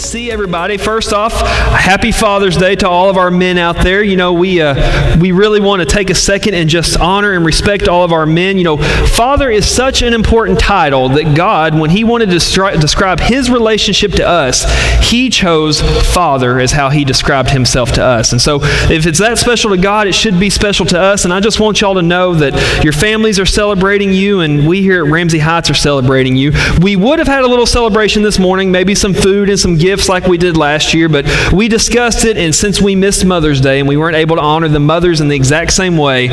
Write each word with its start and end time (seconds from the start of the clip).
See 0.00 0.30
everybody. 0.30 0.76
First 0.76 1.12
off, 1.12 1.32
happy 1.32 2.10
Father's 2.10 2.56
Day 2.56 2.74
to 2.76 2.88
all 2.88 3.08
of 3.08 3.16
our 3.16 3.30
men 3.30 3.56
out 3.56 3.76
there. 3.76 4.02
You 4.02 4.16
know, 4.16 4.32
we 4.32 4.60
uh, 4.60 5.18
we 5.20 5.30
really 5.30 5.60
want 5.60 5.80
to 5.80 5.86
take 5.86 6.10
a 6.10 6.14
second 6.16 6.54
and 6.54 6.68
just 6.68 6.98
honor 6.98 7.32
and 7.32 7.46
respect 7.46 7.86
all 7.86 8.02
of 8.02 8.12
our 8.12 8.26
men. 8.26 8.58
You 8.58 8.64
know, 8.64 8.76
Father 8.76 9.50
is 9.50 9.66
such 9.70 10.02
an 10.02 10.12
important 10.12 10.58
title 10.58 11.10
that 11.10 11.36
God, 11.36 11.78
when 11.78 11.90
He 11.90 12.02
wanted 12.02 12.26
to 12.30 12.38
describe 12.80 13.20
His 13.20 13.50
relationship 13.50 14.10
to 14.12 14.26
us, 14.26 14.64
He 15.08 15.30
chose 15.30 15.80
Father 16.12 16.58
as 16.58 16.72
how 16.72 16.90
He 16.90 17.04
described 17.04 17.50
Himself 17.50 17.92
to 17.92 18.02
us. 18.02 18.32
And 18.32 18.40
so, 18.42 18.58
if 18.90 19.06
it's 19.06 19.20
that 19.20 19.38
special 19.38 19.70
to 19.70 19.80
God, 19.80 20.08
it 20.08 20.14
should 20.14 20.40
be 20.40 20.50
special 20.50 20.86
to 20.86 21.00
us. 21.00 21.24
And 21.24 21.32
I 21.32 21.38
just 21.38 21.60
want 21.60 21.80
y'all 21.80 21.94
to 21.94 22.02
know 22.02 22.34
that 22.34 22.82
your 22.82 22.92
families 22.92 23.38
are 23.38 23.46
celebrating 23.46 24.12
you, 24.12 24.40
and 24.40 24.66
we 24.66 24.82
here 24.82 25.04
at 25.04 25.10
Ramsey 25.12 25.38
Heights 25.38 25.70
are 25.70 25.74
celebrating 25.74 26.34
you. 26.34 26.50
We 26.80 26.96
would 26.96 27.20
have 27.20 27.28
had 27.28 27.44
a 27.44 27.46
little 27.46 27.64
celebration 27.64 28.22
this 28.24 28.40
morning, 28.40 28.72
maybe 28.72 28.96
some 28.96 29.14
food 29.14 29.48
and 29.48 29.58
some 29.58 29.68
some 29.68 29.76
gifts 29.88 30.06
like 30.06 30.26
we 30.26 30.36
did 30.36 30.54
last 30.54 30.92
year, 30.92 31.08
but 31.08 31.24
we 31.50 31.66
discussed 31.66 32.26
it, 32.26 32.36
and 32.36 32.54
since 32.54 32.78
we 32.78 32.94
missed 32.94 33.24
Mother's 33.24 33.58
Day 33.58 33.78
and 33.78 33.88
we 33.88 33.96
weren't 33.96 34.16
able 34.16 34.36
to 34.36 34.42
honor 34.42 34.68
the 34.68 34.78
mothers 34.78 35.22
in 35.22 35.28
the 35.28 35.34
exact 35.34 35.72
same 35.72 35.96
way, 35.96 36.28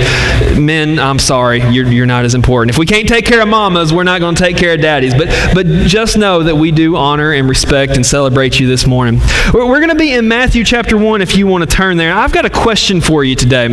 men, 0.59 0.99
I'm 0.99 1.19
sorry, 1.19 1.61
you're, 1.69 1.87
you're 1.87 2.05
not 2.05 2.25
as 2.25 2.35
important. 2.35 2.71
If 2.71 2.77
we 2.77 2.85
can't 2.85 3.07
take 3.07 3.25
care 3.25 3.41
of 3.41 3.47
mamas, 3.47 3.93
we're 3.93 4.03
not 4.03 4.19
going 4.19 4.35
to 4.35 4.43
take 4.43 4.57
care 4.57 4.73
of 4.73 4.81
daddies. 4.81 5.13
But, 5.13 5.27
but 5.53 5.65
just 5.87 6.17
know 6.17 6.43
that 6.43 6.57
we 6.57 6.71
do 6.71 6.97
honor 6.97 7.31
and 7.31 7.47
respect 7.47 7.95
and 7.95 8.05
celebrate 8.05 8.59
you 8.59 8.67
this 8.67 8.85
morning. 8.85 9.21
We're, 9.53 9.65
we're 9.65 9.79
going 9.79 9.87
to 9.87 9.95
be 9.95 10.13
in 10.13 10.27
Matthew 10.27 10.65
chapter 10.65 10.97
1 10.97 11.21
if 11.21 11.37
you 11.37 11.47
want 11.47 11.63
to 11.63 11.73
turn 11.73 11.95
there. 11.95 12.13
I've 12.13 12.33
got 12.33 12.43
a 12.43 12.49
question 12.49 12.99
for 12.99 13.23
you 13.23 13.37
today. 13.37 13.69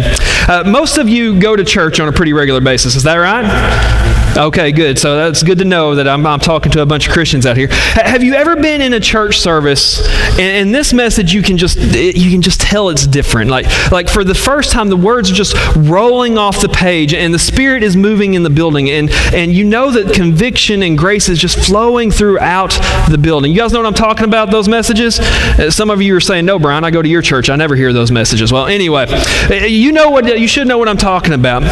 Uh, 0.47 0.63
most 0.65 0.97
of 0.97 1.09
you 1.09 1.41
go 1.41 1.57
to 1.57 1.65
church 1.65 1.99
on 1.99 2.07
a 2.07 2.13
pretty 2.13 2.33
regular 2.33 2.61
basis, 2.61 2.95
is 2.95 3.03
that 3.03 3.17
right? 3.17 4.22
Okay, 4.35 4.73
good. 4.73 4.99
So 4.99 5.17
that's 5.17 5.43
good 5.43 5.59
to 5.59 5.65
know 5.67 5.95
that 5.95 6.09
I'm, 6.09 6.25
I'm 6.25 6.41
talking 6.41 6.73
to 6.73 6.81
a 6.81 6.87
bunch 6.87 7.07
of 7.07 7.13
Christians 7.13 7.45
out 7.45 7.59
here. 7.59 7.69
Have 7.71 8.23
you 8.23 8.33
ever 8.33 8.57
been 8.57 8.81
in 8.81 8.95
a 8.95 9.01
church 9.01 9.39
service 9.39 10.01
and, 10.33 10.41
and 10.41 10.75
this 10.75 10.95
message 10.95 11.35
you 11.35 11.43
can 11.43 11.59
just 11.59 11.77
you 11.77 12.31
can 12.31 12.41
just 12.41 12.59
tell 12.59 12.89
it's 12.89 13.07
different. 13.07 13.51
Like 13.51 13.67
like 13.93 14.09
for 14.09 14.25
the 14.25 14.35
first 14.35 14.73
time 14.73 14.89
the 14.89 14.97
words 14.97 15.31
are 15.31 15.35
just 15.35 15.55
rolling 15.77 16.39
off 16.39 16.63
the 16.63 16.71
page 16.71 17.13
and 17.13 17.35
the 17.35 17.39
spirit 17.39 17.83
is 17.83 17.95
moving 17.95 18.33
in 18.33 18.43
the 18.43 18.51
building 18.51 18.89
and 18.89 19.11
and 19.35 19.53
you 19.53 19.65
know 19.65 19.91
that 19.91 20.15
conviction 20.15 20.83
and 20.83 20.97
grace 20.97 21.29
is 21.29 21.39
just 21.39 21.59
flowing 21.59 22.11
throughout 22.11 22.71
the 23.11 23.19
building. 23.19 23.53
You 23.53 23.59
guys 23.59 23.73
know 23.73 23.81
what 23.81 23.87
I'm 23.87 23.93
talking 23.93 24.25
about 24.25 24.51
those 24.51 24.67
messages? 24.67 25.21
Uh, 25.21 25.71
some 25.71 25.91
of 25.91 26.01
you 26.01 26.17
are 26.17 26.21
saying, 26.21 26.47
"No, 26.47 26.59
Brian, 26.59 26.85
I 26.85 26.91
go 26.91 27.03
to 27.03 27.09
your 27.09 27.23
church. 27.23 27.51
I 27.51 27.57
never 27.57 27.77
hear 27.77 27.93
those 27.93 28.11
messages." 28.11 28.51
Well, 28.51 28.67
anyway, 28.67 29.07
uh, 29.51 29.67
you 29.67 29.93
know 29.93 30.09
what 30.09 30.39
you 30.41 30.49
should 30.49 30.67
know 30.67 30.79
what 30.79 30.89
I'm 30.89 30.97
talking 30.97 31.35
about. 31.35 31.63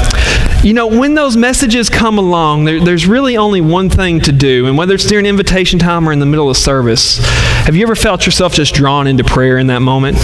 You 0.63 0.75
know, 0.75 0.87
when 0.89 1.15
those 1.15 1.39
messages 1.39 1.89
come 1.89 2.19
along, 2.19 2.67
there, 2.67 2.85
there's 2.85 3.07
really 3.07 3.39
only 3.39 3.63
one 3.63 3.89
thing 3.89 4.21
to 4.21 4.33
do. 4.33 4.67
And 4.67 4.77
whether 4.77 4.95
it's 4.95 5.07
during 5.07 5.25
invitation 5.25 5.79
time 5.79 6.07
or 6.07 6.13
in 6.13 6.19
the 6.19 6.27
middle 6.27 6.51
of 6.51 6.57
service, 6.59 7.17
have 7.65 7.75
you 7.75 7.83
ever 7.83 7.95
felt 7.95 8.27
yourself 8.27 8.53
just 8.53 8.75
drawn 8.75 9.07
into 9.07 9.25
prayer 9.25 9.57
in 9.57 9.69
that 9.69 9.81
moment? 9.81 10.19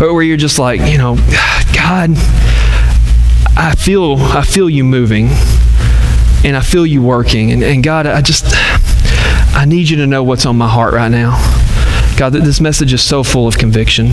Or 0.00 0.14
where 0.14 0.22
you're 0.22 0.36
just 0.36 0.60
like, 0.60 0.80
you 0.82 0.96
know, 0.96 1.16
God, 1.74 2.10
I 3.56 3.74
feel, 3.76 4.14
I 4.16 4.42
feel 4.42 4.70
you 4.70 4.84
moving 4.84 5.26
and 6.44 6.56
I 6.56 6.60
feel 6.60 6.86
you 6.86 7.02
working. 7.02 7.50
And, 7.50 7.64
and 7.64 7.82
God, 7.82 8.06
I 8.06 8.20
just, 8.22 8.44
I 9.56 9.64
need 9.66 9.88
you 9.88 9.96
to 9.96 10.06
know 10.06 10.22
what's 10.22 10.46
on 10.46 10.56
my 10.56 10.68
heart 10.68 10.94
right 10.94 11.10
now. 11.10 11.32
God, 12.16 12.32
this 12.32 12.60
message 12.60 12.92
is 12.92 13.02
so 13.02 13.24
full 13.24 13.48
of 13.48 13.58
conviction. 13.58 14.12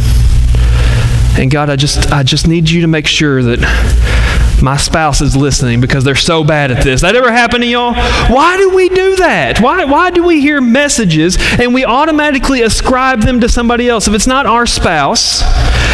And 1.37 1.51
God, 1.51 1.69
I 1.69 1.75
just, 1.75 2.11
I 2.11 2.23
just 2.23 2.47
need 2.47 2.67
you 2.67 2.81
to 2.81 2.87
make 2.87 3.05
sure 3.05 3.43
that 3.43 3.59
my 4.61 4.77
spouse 4.77 5.21
is 5.21 5.35
listening 5.35 5.81
because 5.81 6.03
they're 6.03 6.15
so 6.15 6.43
bad 6.43 6.71
at 6.71 6.83
this. 6.83 7.01
That 7.01 7.15
ever 7.15 7.31
happen 7.31 7.61
to 7.61 7.67
y'all? 7.67 7.93
Why 8.33 8.57
do 8.57 8.69
we 8.75 8.89
do 8.89 9.15
that? 9.17 9.59
Why, 9.59 9.85
why 9.85 10.11
do 10.11 10.23
we 10.23 10.41
hear 10.41 10.61
messages 10.61 11.37
and 11.59 11.73
we 11.73 11.85
automatically 11.85 12.61
ascribe 12.61 13.21
them 13.21 13.39
to 13.41 13.49
somebody 13.49 13.89
else? 13.89 14.07
If 14.07 14.13
it's 14.13 14.27
not 14.27 14.45
our 14.45 14.65
spouse, 14.65 15.41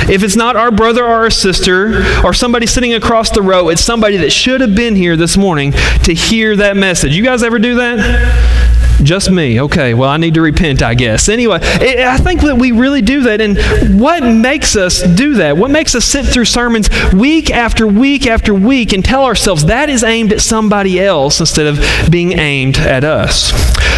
if 0.10 0.24
it's 0.24 0.36
not 0.36 0.56
our 0.56 0.72
brother 0.72 1.04
or 1.04 1.12
our 1.12 1.30
sister 1.30 2.04
or 2.24 2.34
somebody 2.34 2.66
sitting 2.66 2.94
across 2.94 3.32
the 3.32 3.42
row, 3.42 3.70
it's 3.70 3.82
somebody 3.82 4.18
that 4.18 4.32
should 4.32 4.62
have 4.62 4.76
been 4.76 4.96
here 4.96 5.16
this 5.16 5.38
morning 5.38 5.72
to 6.04 6.14
hear 6.14 6.56
that 6.58 6.76
message. 6.76 7.16
You 7.16 7.24
guys 7.24 7.44
ever 7.44 7.60
do 7.60 7.76
that? 7.76 8.83
Just 9.04 9.30
me. 9.30 9.60
Okay, 9.60 9.94
well, 9.94 10.10
I 10.10 10.18
need 10.18 10.34
to 10.36 10.42
repent, 10.42 10.82
I 10.82 10.94
guess. 10.94 11.28
Anyway, 11.28 11.60
I 11.62 12.18
think 12.18 12.42
that 12.42 12.56
we 12.56 12.72
really 12.72 13.02
do 13.02 13.22
that. 13.24 13.42
And 13.42 13.58
what 14.00 14.24
makes 14.24 14.76
us 14.76 15.02
do 15.02 15.36
that? 15.36 15.58
What 15.58 15.72
makes 15.72 15.94
us 15.94 16.06
sit 16.06 16.26
through 16.26 16.46
sermons 16.46 16.90
week 17.14 17.52
after 17.52 17.86
week 17.86 18.28
after 18.28 18.54
week 18.54 18.94
and 18.94 19.04
tell 19.04 19.26
ourselves 19.26 19.66
that 19.66 19.90
is 19.90 20.04
aimed 20.04 20.32
at 20.32 20.42
somebody 20.42 21.00
else 21.00 21.40
instead 21.40 21.68
of 21.68 22.12
being 22.12 22.40
aimed 22.40 22.78
at 22.78 23.04
us? 23.04 23.52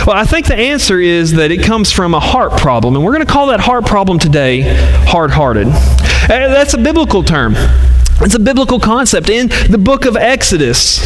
Well, 0.05 0.15
I 0.15 0.23
think 0.23 0.47
the 0.47 0.55
answer 0.55 0.99
is 0.99 1.33
that 1.33 1.51
it 1.51 1.63
comes 1.63 1.91
from 1.91 2.13
a 2.13 2.19
heart 2.19 2.53
problem. 2.53 2.95
And 2.95 3.03
we're 3.03 3.13
going 3.13 3.25
to 3.25 3.31
call 3.31 3.47
that 3.47 3.59
heart 3.59 3.85
problem 3.85 4.19
today 4.19 4.61
hard 5.05 5.31
hearted. 5.31 5.67
Uh, 5.67 6.27
that's 6.27 6.73
a 6.73 6.77
biblical 6.77 7.23
term. 7.23 7.55
It's 8.21 8.35
a 8.35 8.39
biblical 8.39 8.79
concept. 8.79 9.29
In 9.29 9.49
the 9.69 9.77
book 9.77 10.05
of 10.05 10.15
Exodus, 10.15 11.01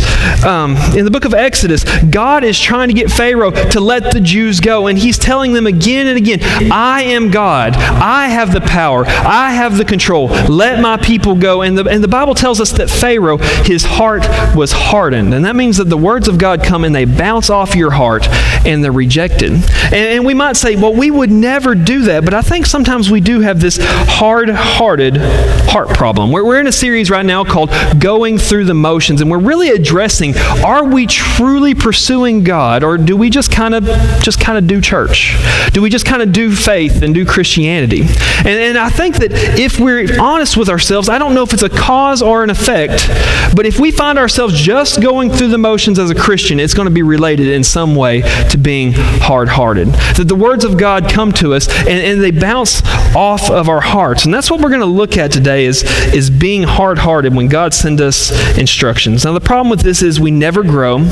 um, 0.46 0.76
in 0.96 1.06
the 1.06 1.12
book 1.12 1.26
of 1.26 1.34
Exodus, 1.34 1.84
God 2.04 2.44
is 2.44 2.60
trying 2.60 2.90
to 2.90 2.94
get 2.94 3.10
Pharaoh 3.10 3.52
to 3.52 3.80
let 3.80 4.14
the 4.14 4.22
Jews 4.22 4.60
go, 4.60 4.88
and 4.88 4.98
he's 4.98 5.18
telling 5.18 5.54
them 5.54 5.66
again 5.66 6.08
and 6.08 6.18
again, 6.18 6.40
I 6.72 7.04
am 7.04 7.32
God. 7.32 7.74
I 7.76 8.28
have 8.28 8.54
the 8.54 8.62
power. 8.62 9.06
I 9.08 9.52
have 9.52 9.78
the 9.78 9.86
control. 9.86 10.28
Let 10.28 10.82
my 10.82 10.98
people 10.98 11.36
go. 11.36 11.64
And 11.64 11.78
the, 11.78 11.86
and 11.86 12.04
the 12.04 12.08
Bible 12.08 12.36
tells 12.36 12.62
us 12.62 12.72
that 12.74 12.90
Pharaoh, 12.90 13.38
his 13.38 13.84
heart 13.84 14.24
was 14.56 14.72
hardened. 14.72 15.34
And 15.34 15.46
that 15.46 15.56
means 15.56 15.78
that 15.78 15.86
the 15.86 15.98
words 15.98 16.28
of 16.28 16.38
God 16.38 16.64
come 16.64 16.84
and 16.84 16.94
they 16.94 17.06
bounce 17.06 17.50
off 17.50 17.76
your 17.76 17.92
heart 17.92 18.28
and 18.66 18.84
they're 18.84 18.92
rejected. 18.92 19.52
And, 19.52 19.94
and 19.94 20.26
we 20.26 20.34
might 20.34 20.58
say, 20.58 20.76
well, 20.76 20.94
we 20.94 21.10
would 21.10 21.32
never 21.32 21.74
do 21.74 22.04
that, 22.04 22.24
but 22.24 22.34
I 22.34 22.42
think 22.42 22.66
sometimes 22.66 23.10
we 23.10 23.22
do 23.22 23.40
have 23.40 23.60
this 23.60 23.78
hard 23.82 24.50
hearted 24.50 25.18
heart 25.18 25.90
problem. 25.90 26.32
We're, 26.32 26.46
we're 26.46 26.60
in 26.60 26.68
a 26.68 26.72
series 26.72 26.99
series 27.00 27.10
right 27.10 27.26
now 27.26 27.46
called 27.46 27.72
Going 27.98 28.38
Through 28.38 28.66
the 28.66 28.74
Motions, 28.74 29.22
and 29.22 29.32
we're 29.32 29.40
really 29.40 29.70
addressing 29.70 30.36
are 30.66 30.84
we 30.84 31.08
truly 31.08 31.74
pursuing 31.74 32.44
God, 32.44 32.84
or 32.84 32.98
do 32.98 33.16
we 33.16 33.30
just 33.30 33.54
kind 33.54 33.74
of 33.74 33.86
just 34.22 34.42
kind 34.42 34.58
of 34.58 34.68
do 34.68 34.82
church? 34.82 35.38
Do 35.72 35.82
we 35.82 35.90
just 35.90 36.06
kind 36.06 36.22
of 36.22 36.34
do 36.34 36.54
faith 36.54 37.02
and 37.02 37.14
do 37.14 37.26
Christianity? 37.26 38.02
And, 38.02 38.48
and 38.48 38.78
I 38.78 38.90
think 38.90 39.16
that 39.18 39.32
if 39.58 39.80
we're 39.80 40.20
honest 40.20 40.58
with 40.58 40.68
ourselves, 40.68 41.08
I 41.08 41.18
don't 41.20 41.34
know 41.34 41.44
if 41.44 41.54
it's 41.54 41.64
a 41.64 41.70
cause 41.70 42.22
or 42.22 42.44
an 42.44 42.50
effect, 42.50 43.08
but 43.56 43.66
if 43.66 43.80
we 43.80 43.92
find 43.92 44.20
ourselves 44.20 44.60
just 44.60 45.02
going 45.02 45.32
through 45.32 45.50
the 45.50 45.58
motions 45.58 46.00
as 46.00 46.10
a 46.10 46.16
Christian, 46.16 46.60
it's 46.60 46.74
going 46.74 46.88
to 46.88 46.94
be 46.94 47.04
related 47.04 47.48
in 47.48 47.64
some 47.64 47.96
way 47.96 48.24
to 48.50 48.58
being 48.58 48.92
hard 48.94 49.48
hearted. 49.48 49.88
That 50.18 50.28
the 50.28 50.36
words 50.36 50.66
of 50.66 50.78
God 50.78 51.10
come 51.10 51.32
to 51.34 51.54
us 51.54 51.70
and, 51.80 51.90
and 51.90 52.22
they 52.22 52.32
bounce 52.32 52.82
off 53.16 53.50
of 53.50 53.70
our 53.70 53.82
hearts. 53.82 54.26
And 54.26 54.34
that's 54.34 54.52
what 54.52 54.60
we're 54.60 54.70
going 54.70 54.82
to 54.82 54.86
look 54.86 55.18
at 55.18 55.32
today 55.32 55.66
is, 55.66 55.84
is 56.14 56.30
being 56.30 56.64
hard 56.64 56.89
hard 56.98 57.20
hearted 57.20 57.36
when 57.36 57.48
God 57.48 57.72
sends 57.76 58.02
us 58.02 58.58
instructions. 58.58 59.24
Now, 59.24 59.34
the 59.34 59.40
problem 59.40 59.70
with 59.70 59.82
this 59.82 60.02
is 60.02 60.20
we 60.20 60.32
never 60.32 60.64
grow, 60.64 61.08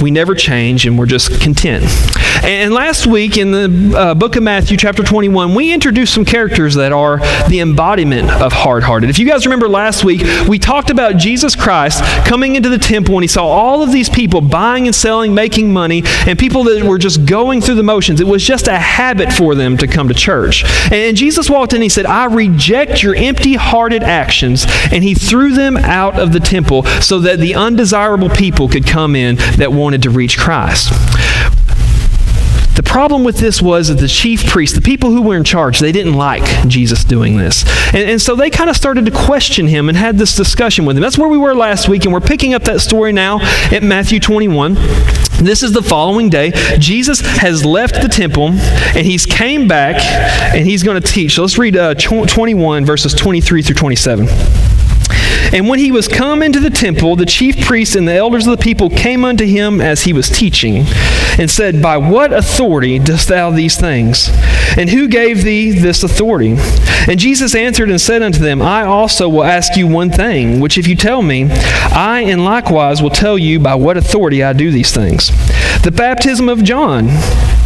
we 0.00 0.10
never 0.10 0.34
change, 0.34 0.86
and 0.86 0.98
we're 0.98 1.04
just 1.04 1.42
content. 1.42 1.84
And 2.42 2.72
last 2.72 3.06
week 3.06 3.36
in 3.36 3.50
the 3.50 3.98
uh, 3.98 4.14
book 4.14 4.36
of 4.36 4.42
Matthew, 4.42 4.78
chapter 4.78 5.02
21, 5.02 5.54
we 5.54 5.74
introduced 5.74 6.14
some 6.14 6.24
characters 6.24 6.74
that 6.76 6.90
are 6.90 7.18
the 7.48 7.60
embodiment 7.60 8.30
of 8.30 8.52
hard 8.52 8.82
hearted. 8.82 9.10
If 9.10 9.18
you 9.18 9.26
guys 9.26 9.44
remember 9.44 9.68
last 9.68 10.04
week, 10.04 10.22
we 10.48 10.58
talked 10.58 10.88
about 10.88 11.18
Jesus 11.18 11.54
Christ 11.54 12.02
coming 12.26 12.56
into 12.56 12.70
the 12.70 12.78
temple 12.78 13.16
and 13.16 13.22
he 13.24 13.28
saw 13.28 13.44
all 13.44 13.82
of 13.82 13.92
these 13.92 14.08
people 14.08 14.40
buying 14.40 14.86
and 14.86 14.94
selling, 14.94 15.34
making 15.34 15.70
money, 15.70 16.02
and 16.26 16.38
people 16.38 16.64
that 16.64 16.82
were 16.82 16.98
just 16.98 17.26
going 17.26 17.60
through 17.60 17.74
the 17.74 17.82
motions. 17.82 18.22
It 18.22 18.26
was 18.26 18.42
just 18.42 18.68
a 18.68 18.78
habit 18.78 19.30
for 19.32 19.54
them 19.54 19.76
to 19.76 19.86
come 19.86 20.08
to 20.08 20.14
church. 20.14 20.64
And 20.90 21.18
Jesus 21.18 21.50
walked 21.50 21.74
in 21.74 21.76
and 21.76 21.82
he 21.82 21.88
said, 21.90 22.06
I 22.06 22.24
reject 22.24 23.02
your 23.02 23.14
empty 23.14 23.54
hearted 23.54 24.02
actions. 24.02 24.64
And 24.90 25.04
he 25.04 25.09
he 25.10 25.14
threw 25.14 25.52
them 25.52 25.76
out 25.76 26.20
of 26.20 26.32
the 26.32 26.38
temple 26.38 26.84
so 27.00 27.18
that 27.18 27.40
the 27.40 27.56
undesirable 27.56 28.28
people 28.28 28.68
could 28.68 28.86
come 28.86 29.16
in 29.16 29.34
that 29.56 29.72
wanted 29.72 30.00
to 30.04 30.08
reach 30.08 30.38
Christ. 30.38 30.88
The 32.76 32.84
problem 32.84 33.24
with 33.24 33.38
this 33.38 33.60
was 33.60 33.88
that 33.88 33.98
the 33.98 34.06
chief 34.06 34.46
priests, 34.46 34.76
the 34.76 34.80
people 34.80 35.10
who 35.10 35.22
were 35.22 35.36
in 35.36 35.42
charge, 35.42 35.80
they 35.80 35.90
didn't 35.90 36.14
like 36.14 36.44
Jesus 36.68 37.02
doing 37.02 37.36
this. 37.36 37.64
And, 37.88 38.08
and, 38.08 38.22
so 38.22 38.36
they 38.36 38.50
kind 38.50 38.70
of 38.70 38.76
started 38.76 39.04
to 39.06 39.10
question 39.10 39.66
him 39.66 39.88
and 39.88 39.98
had 39.98 40.16
this 40.16 40.36
discussion 40.36 40.86
with 40.86 40.96
him. 40.96 41.02
That's 41.02 41.18
where 41.18 41.28
we 41.28 41.36
were 41.36 41.56
last 41.56 41.88
week, 41.88 42.04
and 42.04 42.12
we're 42.12 42.20
picking 42.20 42.54
up 42.54 42.62
that 42.64 42.80
story 42.80 43.12
now 43.12 43.40
at 43.72 43.82
Matthew 43.82 44.20
21. 44.20 44.74
This 45.42 45.64
is 45.64 45.72
the 45.72 45.82
following 45.82 46.30
day. 46.30 46.52
Jesus 46.78 47.20
has 47.20 47.64
left 47.64 48.00
the 48.00 48.08
temple, 48.08 48.50
and 48.50 49.04
he's 49.04 49.26
came 49.26 49.66
back, 49.66 50.00
and 50.54 50.64
he's 50.64 50.84
going 50.84 51.02
to 51.02 51.06
teach. 51.06 51.34
So 51.34 51.42
let's 51.42 51.58
read 51.58 51.76
uh, 51.76 51.94
21, 51.94 52.84
verses 52.84 53.12
23 53.12 53.62
through 53.62 53.74
27. 53.74 54.79
And 55.52 55.68
when 55.68 55.78
he 55.78 55.90
was 55.90 56.06
come 56.06 56.42
into 56.42 56.60
the 56.60 56.70
temple, 56.70 57.16
the 57.16 57.26
chief 57.26 57.64
priests 57.64 57.96
and 57.96 58.06
the 58.06 58.14
elders 58.14 58.46
of 58.46 58.56
the 58.56 58.62
people 58.62 58.88
came 58.88 59.24
unto 59.24 59.44
him 59.44 59.80
as 59.80 60.02
he 60.02 60.12
was 60.12 60.28
teaching, 60.28 60.84
and 61.38 61.50
said, 61.50 61.82
By 61.82 61.96
what 61.96 62.32
authority 62.32 62.98
dost 62.98 63.28
thou 63.28 63.50
these 63.50 63.78
things? 63.78 64.28
And 64.76 64.90
who 64.90 65.08
gave 65.08 65.42
thee 65.42 65.72
this 65.72 66.04
authority? 66.04 66.56
And 67.08 67.18
Jesus 67.18 67.54
answered 67.54 67.90
and 67.90 68.00
said 68.00 68.22
unto 68.22 68.38
them, 68.38 68.62
I 68.62 68.84
also 68.84 69.28
will 69.28 69.44
ask 69.44 69.76
you 69.76 69.86
one 69.86 70.10
thing, 70.10 70.60
which 70.60 70.78
if 70.78 70.86
you 70.86 70.94
tell 70.94 71.22
me, 71.22 71.48
I 71.50 72.20
and 72.26 72.44
likewise 72.44 73.02
will 73.02 73.10
tell 73.10 73.38
you 73.38 73.58
by 73.58 73.74
what 73.74 73.96
authority 73.96 74.44
I 74.44 74.52
do 74.52 74.70
these 74.70 74.94
things. 74.94 75.28
The 75.82 75.92
baptism 75.92 76.48
of 76.48 76.62
John, 76.62 77.08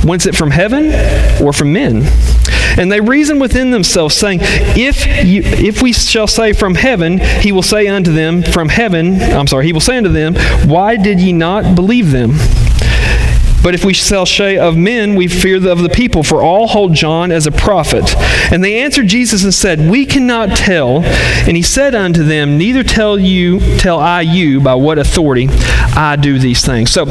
whence 0.03 0.27
it 0.27 0.37
from 0.37 0.51
heaven 0.51 0.87
or 1.45 1.53
from 1.53 1.73
men? 1.73 2.05
And 2.79 2.91
they 2.91 3.01
reason 3.01 3.39
within 3.39 3.71
themselves, 3.71 4.15
saying, 4.15 4.41
If 4.43 5.07
you, 5.25 5.43
if 5.45 5.83
we 5.83 5.93
shall 5.93 6.27
say 6.27 6.53
from 6.53 6.75
heaven, 6.75 7.19
he 7.19 7.53
will 7.53 7.63
say 7.63 7.87
unto 7.87 8.13
them, 8.13 8.43
From 8.43 8.69
heaven, 8.69 9.21
I'm 9.21 9.47
sorry, 9.47 9.67
he 9.67 9.73
will 9.73 9.81
say 9.81 9.97
unto 9.97 10.11
them, 10.11 10.35
Why 10.69 10.97
did 10.97 11.21
ye 11.21 11.33
not 11.33 11.75
believe 11.75 12.11
them? 12.11 12.33
But 13.65 13.75
if 13.75 13.83
we 13.83 13.95
shall 13.95 14.27
say 14.27 14.59
of 14.59 14.77
men, 14.77 15.15
we 15.15 15.27
fear 15.27 15.57
of 15.57 15.79
the 15.79 15.89
people, 15.89 16.23
for 16.23 16.43
all 16.43 16.69
hold 16.69 16.93
John 16.93 17.33
as 17.33 17.47
a 17.47 17.51
prophet. 17.51 18.15
And 18.53 18.63
they 18.63 18.83
answered 18.83 19.07
Jesus 19.07 19.43
and 19.43 19.55
said, 19.55 19.81
We 19.81 20.05
cannot 20.05 20.55
tell. 20.55 21.03
And 21.03 21.57
he 21.57 21.63
said 21.63 21.95
unto 21.95 22.23
them, 22.23 22.59
Neither 22.59 22.83
tell 22.83 23.19
you, 23.19 23.61
tell 23.79 23.99
I 23.99 24.21
you 24.21 24.61
by 24.61 24.75
what 24.75 24.99
authority 24.99 25.49
I 25.51 26.17
do 26.17 26.39
these 26.39 26.63
things. 26.63 26.91
So 26.91 27.07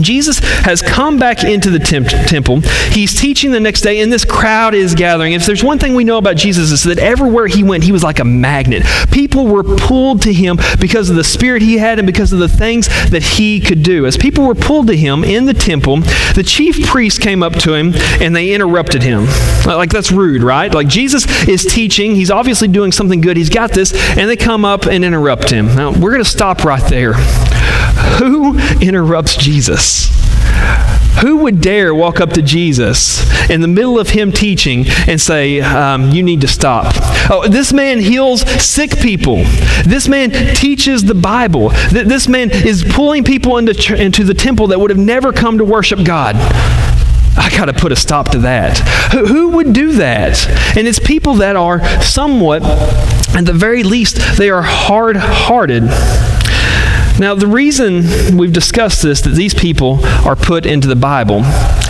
Jesus 0.00 0.38
has 0.38 0.82
come 0.82 1.18
back 1.18 1.44
into 1.44 1.70
the 1.70 1.78
temp- 1.78 2.08
temple. 2.28 2.60
He's 2.90 3.18
teaching 3.18 3.50
the 3.50 3.60
next 3.60 3.80
day, 3.80 4.00
and 4.00 4.12
this 4.12 4.24
crowd 4.24 4.74
is 4.74 4.94
gathering. 4.94 5.32
If 5.32 5.46
there's 5.46 5.64
one 5.64 5.78
thing 5.78 5.94
we 5.94 6.04
know 6.04 6.18
about 6.18 6.36
Jesus, 6.36 6.70
is 6.70 6.84
that 6.84 6.98
everywhere 6.98 7.46
he 7.46 7.62
went, 7.62 7.84
he 7.84 7.92
was 7.92 8.04
like 8.04 8.20
a 8.20 8.24
magnet. 8.24 8.82
People 9.10 9.46
were 9.46 9.64
pulled 9.64 10.22
to 10.22 10.32
him 10.32 10.58
because 10.80 11.10
of 11.10 11.16
the 11.16 11.24
spirit 11.24 11.62
he 11.62 11.78
had 11.78 11.98
and 11.98 12.06
because 12.06 12.32
of 12.32 12.38
the 12.38 12.48
things 12.48 12.88
that 13.10 13.22
he 13.22 13.60
could 13.60 13.82
do. 13.82 14.06
As 14.06 14.16
people 14.16 14.46
were 14.46 14.54
pulled 14.54 14.86
to 14.88 14.96
him 14.96 15.24
in 15.24 15.46
the 15.46 15.54
temple, 15.54 15.70
temple, 15.70 16.00
the 16.34 16.42
chief 16.44 16.86
priests 16.86 17.18
came 17.18 17.42
up 17.42 17.54
to 17.54 17.74
him 17.74 17.92
and 18.20 18.34
they 18.34 18.52
interrupted 18.52 19.02
him. 19.02 19.26
Like, 19.66 19.90
that's 19.90 20.10
rude, 20.10 20.42
right? 20.42 20.72
Like, 20.72 20.88
Jesus 20.88 21.26
is 21.48 21.64
teaching. 21.64 22.14
He's 22.14 22.30
obviously 22.30 22.68
doing 22.68 22.92
something 22.92 23.20
good. 23.20 23.36
He's 23.36 23.50
got 23.50 23.70
this. 23.70 23.92
And 24.16 24.28
they 24.28 24.36
come 24.36 24.64
up 24.64 24.86
and 24.86 25.04
interrupt 25.04 25.50
him. 25.50 25.66
Now, 25.66 25.92
we're 25.92 26.10
going 26.10 26.24
to 26.24 26.28
stop 26.28 26.64
right 26.64 26.82
there. 26.90 27.14
Who 28.18 28.58
interrupts 28.80 29.36
Jesus? 29.36 30.10
Who 31.22 31.38
would 31.38 31.60
dare 31.60 31.94
walk 31.94 32.20
up 32.20 32.30
to 32.30 32.42
Jesus 32.42 33.20
in 33.50 33.60
the 33.60 33.68
middle 33.68 33.98
of 33.98 34.10
him 34.10 34.32
teaching 34.32 34.86
and 35.06 35.20
say, 35.20 35.60
um, 35.60 36.10
You 36.10 36.22
need 36.22 36.40
to 36.40 36.48
stop? 36.48 36.94
Oh, 37.30 37.46
this 37.46 37.72
man 37.72 37.98
heals 37.98 38.42
sick 38.62 38.98
people. 38.98 39.44
This 39.84 40.08
man 40.08 40.30
teaches 40.54 41.04
the 41.04 41.14
Bible. 41.14 41.70
This 41.90 42.26
man 42.26 42.50
is 42.50 42.84
pulling 42.84 43.24
people 43.24 43.58
into, 43.58 43.94
into 43.94 44.24
the 44.24 44.34
temple 44.34 44.68
that 44.68 44.80
would 44.80 44.90
have 44.90 44.98
never 44.98 45.32
come 45.32 45.58
to 45.58 45.64
worship 45.64 46.04
God. 46.04 46.36
I 47.36 47.48
got 47.56 47.66
to 47.66 47.72
put 47.72 47.92
a 47.92 47.96
stop 47.96 48.30
to 48.30 48.38
that. 48.38 48.78
Who, 49.12 49.26
who 49.26 49.48
would 49.50 49.72
do 49.72 49.92
that? 49.92 50.48
And 50.76 50.88
it's 50.88 50.98
people 50.98 51.34
that 51.34 51.56
are 51.56 51.84
somewhat, 52.00 52.62
at 52.62 53.44
the 53.44 53.52
very 53.52 53.82
least, 53.82 54.38
they 54.38 54.50
are 54.50 54.62
hard 54.62 55.16
hearted. 55.16 55.84
Now, 57.20 57.34
the 57.34 57.46
reason 57.46 58.38
we've 58.38 58.52
discussed 58.52 59.02
this, 59.02 59.20
that 59.20 59.34
these 59.34 59.52
people 59.52 60.02
are 60.24 60.34
put 60.34 60.64
into 60.64 60.88
the 60.88 60.96
Bible, 60.96 61.42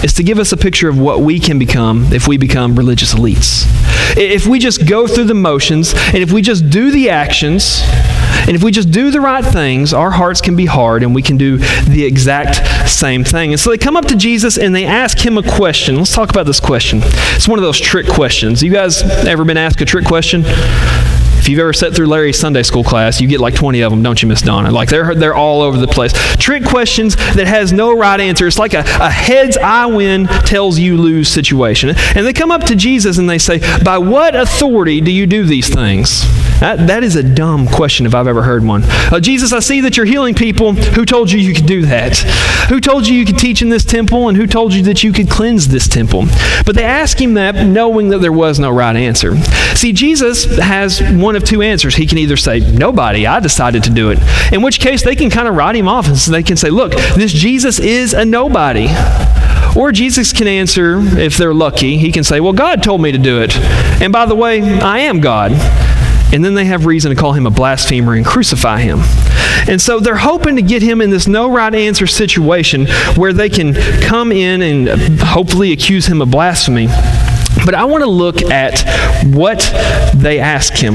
is 0.02 0.12
to 0.14 0.24
give 0.24 0.40
us 0.40 0.50
a 0.50 0.56
picture 0.56 0.88
of 0.88 0.98
what 0.98 1.20
we 1.20 1.38
can 1.38 1.56
become 1.56 2.12
if 2.12 2.26
we 2.26 2.36
become 2.36 2.74
religious 2.74 3.14
elites. 3.14 3.64
If 4.16 4.48
we 4.48 4.58
just 4.58 4.88
go 4.88 5.06
through 5.06 5.26
the 5.26 5.34
motions, 5.34 5.94
and 5.94 6.16
if 6.16 6.32
we 6.32 6.42
just 6.42 6.68
do 6.68 6.90
the 6.90 7.10
actions, 7.10 7.80
and 8.48 8.56
if 8.56 8.64
we 8.64 8.72
just 8.72 8.90
do 8.90 9.12
the 9.12 9.20
right 9.20 9.44
things, 9.44 9.94
our 9.94 10.10
hearts 10.10 10.40
can 10.40 10.56
be 10.56 10.66
hard 10.66 11.04
and 11.04 11.14
we 11.14 11.22
can 11.22 11.36
do 11.36 11.58
the 11.58 12.04
exact 12.04 12.90
same 12.90 13.22
thing. 13.22 13.52
And 13.52 13.60
so 13.60 13.70
they 13.70 13.78
come 13.78 13.96
up 13.96 14.06
to 14.06 14.16
Jesus 14.16 14.58
and 14.58 14.74
they 14.74 14.84
ask 14.84 15.24
him 15.24 15.38
a 15.38 15.44
question. 15.44 15.96
Let's 15.98 16.12
talk 16.12 16.30
about 16.30 16.46
this 16.46 16.58
question. 16.58 17.02
It's 17.36 17.46
one 17.46 17.60
of 17.60 17.62
those 17.62 17.78
trick 17.78 18.08
questions. 18.08 18.64
You 18.64 18.72
guys 18.72 19.02
ever 19.02 19.44
been 19.44 19.56
asked 19.56 19.80
a 19.80 19.84
trick 19.84 20.06
question? 20.06 20.42
You've 21.50 21.58
ever 21.58 21.72
sat 21.72 21.92
through 21.92 22.06
Larry's 22.06 22.38
Sunday 22.38 22.62
school 22.62 22.84
class, 22.84 23.20
you 23.20 23.26
get 23.26 23.40
like 23.40 23.56
20 23.56 23.80
of 23.80 23.90
them, 23.90 24.04
don't 24.04 24.22
you, 24.22 24.28
Miss 24.28 24.40
Donna? 24.40 24.70
Like 24.70 24.88
they're, 24.88 25.16
they're 25.16 25.34
all 25.34 25.62
over 25.62 25.76
the 25.76 25.88
place. 25.88 26.12
Trick 26.36 26.64
questions 26.64 27.16
that 27.16 27.48
has 27.48 27.72
no 27.72 27.92
right 27.92 28.20
answer. 28.20 28.46
It's 28.46 28.56
like 28.56 28.72
a, 28.72 28.84
a 29.00 29.10
heads 29.10 29.58
I 29.58 29.86
win, 29.86 30.26
tells 30.26 30.78
you 30.78 30.96
lose 30.96 31.28
situation. 31.28 31.88
And 31.88 32.24
they 32.24 32.32
come 32.32 32.52
up 32.52 32.62
to 32.64 32.76
Jesus 32.76 33.18
and 33.18 33.28
they 33.28 33.38
say, 33.38 33.58
By 33.82 33.98
what 33.98 34.36
authority 34.36 35.00
do 35.00 35.10
you 35.10 35.26
do 35.26 35.44
these 35.44 35.68
things? 35.68 36.22
That, 36.60 36.86
that 36.88 37.02
is 37.02 37.16
a 37.16 37.22
dumb 37.22 37.66
question 37.66 38.06
if 38.06 38.14
I've 38.14 38.28
ever 38.28 38.42
heard 38.42 38.62
one. 38.62 38.82
Uh, 38.84 39.18
Jesus, 39.18 39.52
I 39.52 39.60
see 39.60 39.80
that 39.80 39.96
you're 39.96 40.06
healing 40.06 40.34
people. 40.34 40.74
Who 40.74 41.04
told 41.04 41.32
you 41.32 41.40
you 41.40 41.54
could 41.54 41.66
do 41.66 41.82
that? 41.86 42.18
Who 42.68 42.80
told 42.80 43.08
you 43.08 43.16
you 43.16 43.24
could 43.24 43.38
teach 43.38 43.62
in 43.62 43.70
this 43.70 43.84
temple? 43.84 44.28
And 44.28 44.36
who 44.36 44.46
told 44.46 44.74
you 44.74 44.82
that 44.82 45.02
you 45.02 45.12
could 45.12 45.30
cleanse 45.30 45.68
this 45.68 45.88
temple? 45.88 46.26
But 46.66 46.76
they 46.76 46.84
ask 46.84 47.20
him 47.20 47.34
that 47.34 47.66
knowing 47.66 48.10
that 48.10 48.18
there 48.18 48.32
was 48.32 48.58
no 48.58 48.70
right 48.70 48.94
answer. 48.94 49.36
See, 49.74 49.92
Jesus 49.92 50.58
has 50.58 51.00
one 51.00 51.34
of 51.34 51.39
two 51.44 51.62
answers. 51.62 51.94
He 51.94 52.06
can 52.06 52.18
either 52.18 52.36
say, 52.36 52.60
Nobody, 52.60 53.26
I 53.26 53.40
decided 53.40 53.84
to 53.84 53.90
do 53.90 54.10
it. 54.10 54.18
In 54.52 54.62
which 54.62 54.80
case, 54.80 55.02
they 55.02 55.16
can 55.16 55.30
kind 55.30 55.48
of 55.48 55.54
write 55.54 55.76
him 55.76 55.88
off 55.88 56.06
and 56.08 56.16
so 56.16 56.32
they 56.32 56.42
can 56.42 56.56
say, 56.56 56.70
Look, 56.70 56.92
this 56.92 57.32
Jesus 57.32 57.78
is 57.78 58.14
a 58.14 58.24
nobody. 58.24 58.88
Or 59.76 59.92
Jesus 59.92 60.32
can 60.32 60.48
answer, 60.48 60.98
if 60.98 61.36
they're 61.36 61.54
lucky, 61.54 61.96
he 61.96 62.10
can 62.10 62.24
say, 62.24 62.40
Well, 62.40 62.52
God 62.52 62.82
told 62.82 63.00
me 63.00 63.12
to 63.12 63.18
do 63.18 63.40
it. 63.42 63.56
And 64.00 64.12
by 64.12 64.26
the 64.26 64.34
way, 64.34 64.62
I 64.62 65.00
am 65.00 65.20
God 65.20 65.52
and 66.32 66.44
then 66.44 66.54
they 66.54 66.64
have 66.64 66.86
reason 66.86 67.10
to 67.10 67.16
call 67.16 67.32
him 67.32 67.46
a 67.46 67.50
blasphemer 67.50 68.14
and 68.14 68.24
crucify 68.24 68.80
him. 68.80 69.00
And 69.68 69.80
so 69.80 69.98
they're 69.98 70.16
hoping 70.16 70.56
to 70.56 70.62
get 70.62 70.80
him 70.82 71.00
in 71.00 71.10
this 71.10 71.26
no 71.26 71.50
right 71.50 71.74
answer 71.74 72.06
situation 72.06 72.86
where 73.16 73.32
they 73.32 73.48
can 73.48 73.74
come 74.00 74.30
in 74.30 74.62
and 74.62 75.20
hopefully 75.20 75.72
accuse 75.72 76.06
him 76.06 76.22
of 76.22 76.30
blasphemy. 76.30 76.86
But 77.64 77.74
I 77.74 77.84
want 77.84 78.02
to 78.02 78.10
look 78.10 78.42
at 78.42 78.80
what 79.34 79.60
they 80.14 80.38
ask 80.40 80.74
him. 80.74 80.94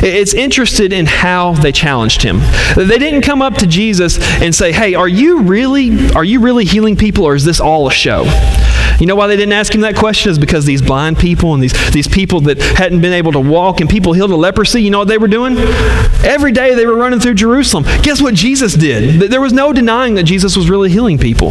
It's 0.00 0.32
interested 0.32 0.92
in 0.92 1.06
how 1.06 1.54
they 1.54 1.72
challenged 1.72 2.22
him. 2.22 2.40
They 2.76 2.98
didn't 2.98 3.22
come 3.22 3.42
up 3.42 3.54
to 3.56 3.66
Jesus 3.66 4.18
and 4.40 4.54
say, 4.54 4.70
"Hey, 4.70 4.94
are 4.94 5.08
you 5.08 5.42
really 5.42 6.12
are 6.12 6.24
you 6.24 6.40
really 6.40 6.64
healing 6.64 6.94
people 6.96 7.24
or 7.24 7.34
is 7.34 7.44
this 7.44 7.58
all 7.58 7.88
a 7.88 7.92
show?" 7.92 8.24
You 8.98 9.06
know 9.06 9.14
why 9.14 9.28
they 9.28 9.36
didn't 9.36 9.52
ask 9.52 9.74
him 9.74 9.82
that 9.82 9.96
question? 9.96 10.30
Is 10.30 10.38
because 10.38 10.64
these 10.64 10.82
blind 10.82 11.18
people 11.18 11.54
and 11.54 11.62
these, 11.62 11.72
these 11.92 12.08
people 12.08 12.40
that 12.42 12.58
hadn't 12.60 13.00
been 13.00 13.12
able 13.12 13.32
to 13.32 13.40
walk 13.40 13.80
and 13.80 13.88
people 13.88 14.12
healed 14.12 14.32
of 14.32 14.38
leprosy, 14.38 14.82
you 14.82 14.90
know 14.90 14.98
what 14.98 15.08
they 15.08 15.18
were 15.18 15.28
doing? 15.28 15.56
Every 16.24 16.52
day 16.52 16.74
they 16.74 16.86
were 16.86 16.96
running 16.96 17.20
through 17.20 17.34
Jerusalem. 17.34 17.84
Guess 18.02 18.20
what 18.20 18.34
Jesus 18.34 18.74
did? 18.74 19.30
There 19.30 19.40
was 19.40 19.52
no 19.52 19.72
denying 19.72 20.14
that 20.14 20.24
Jesus 20.24 20.56
was 20.56 20.68
really 20.68 20.90
healing 20.90 21.18
people. 21.18 21.50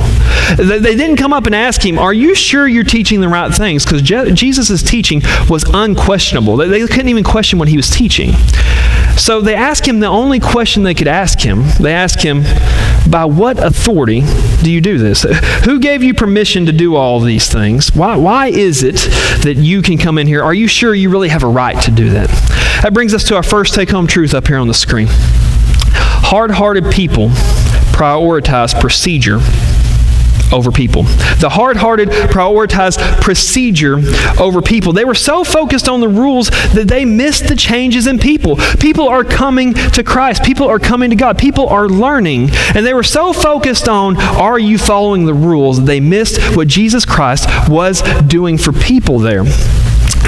They, 0.57 0.95
didn't 0.97 1.17
come 1.17 1.33
up 1.33 1.45
and 1.45 1.55
ask 1.55 1.85
him, 1.85 1.99
Are 1.99 2.13
you 2.13 2.35
sure 2.35 2.67
you're 2.67 2.83
teaching 2.83 3.21
the 3.21 3.27
right 3.27 3.53
things? 3.53 3.85
Because 3.85 4.01
Je- 4.01 4.31
Jesus' 4.31 4.81
teaching 4.83 5.21
was 5.49 5.63
unquestionable. 5.73 6.57
They 6.57 6.85
couldn't 6.87 7.09
even 7.09 7.23
question 7.23 7.59
what 7.59 7.67
he 7.67 7.77
was 7.77 7.89
teaching. 7.89 8.31
So 9.17 9.41
they 9.41 9.55
ask 9.55 9.87
him 9.87 9.99
the 9.99 10.07
only 10.07 10.39
question 10.39 10.83
they 10.83 10.93
could 10.93 11.07
ask 11.07 11.39
him. 11.39 11.63
They 11.79 11.93
ask 11.93 12.19
him, 12.19 12.43
By 13.09 13.25
what 13.25 13.57
authority 13.61 14.21
do 14.61 14.71
you 14.71 14.79
do 14.79 14.97
this? 14.97 15.23
Who 15.65 15.79
gave 15.79 16.03
you 16.03 16.13
permission 16.13 16.67
to 16.67 16.71
do 16.71 16.95
all 16.95 17.19
these 17.19 17.51
things? 17.51 17.93
Why, 17.95 18.15
why 18.15 18.47
is 18.47 18.83
it 18.83 18.95
that 19.43 19.55
you 19.57 19.81
can 19.81 19.97
come 19.97 20.17
in 20.17 20.27
here? 20.27 20.43
Are 20.43 20.53
you 20.53 20.67
sure 20.67 20.93
you 20.93 21.09
really 21.09 21.29
have 21.29 21.43
a 21.43 21.47
right 21.47 21.81
to 21.83 21.91
do 21.91 22.11
that? 22.11 22.29
That 22.83 22.93
brings 22.93 23.13
us 23.13 23.23
to 23.25 23.35
our 23.35 23.43
first 23.43 23.73
take 23.73 23.89
home 23.89 24.07
truth 24.07 24.33
up 24.33 24.47
here 24.47 24.57
on 24.57 24.67
the 24.67 24.73
screen. 24.73 25.07
Hard 25.09 26.51
hearted 26.51 26.91
people 26.91 27.29
prioritize 27.91 28.79
procedure 28.79 29.39
over 30.51 30.71
people. 30.71 31.03
The 31.39 31.49
hard 31.49 31.77
hearted 31.77 32.09
prioritized 32.09 33.21
procedure 33.21 33.97
over 34.39 34.61
people. 34.61 34.93
They 34.93 35.05
were 35.05 35.15
so 35.15 35.43
focused 35.43 35.89
on 35.89 35.99
the 35.99 36.07
rules 36.07 36.49
that 36.73 36.87
they 36.87 37.05
missed 37.05 37.47
the 37.47 37.55
changes 37.55 38.07
in 38.07 38.19
people. 38.19 38.57
People 38.79 39.07
are 39.07 39.23
coming 39.23 39.73
to 39.73 40.03
Christ, 40.03 40.43
people 40.43 40.67
are 40.67 40.79
coming 40.79 41.09
to 41.09 41.15
God, 41.15 41.37
people 41.37 41.67
are 41.67 41.87
learning. 41.87 42.49
And 42.75 42.85
they 42.85 42.93
were 42.93 43.03
so 43.03 43.33
focused 43.33 43.87
on, 43.87 44.17
are 44.17 44.59
you 44.59 44.77
following 44.77 45.25
the 45.25 45.33
rules, 45.33 45.77
that 45.79 45.85
they 45.85 45.99
missed 45.99 46.55
what 46.55 46.67
Jesus 46.67 47.05
Christ 47.05 47.47
was 47.69 48.01
doing 48.27 48.57
for 48.57 48.71
people 48.71 49.19
there 49.19 49.43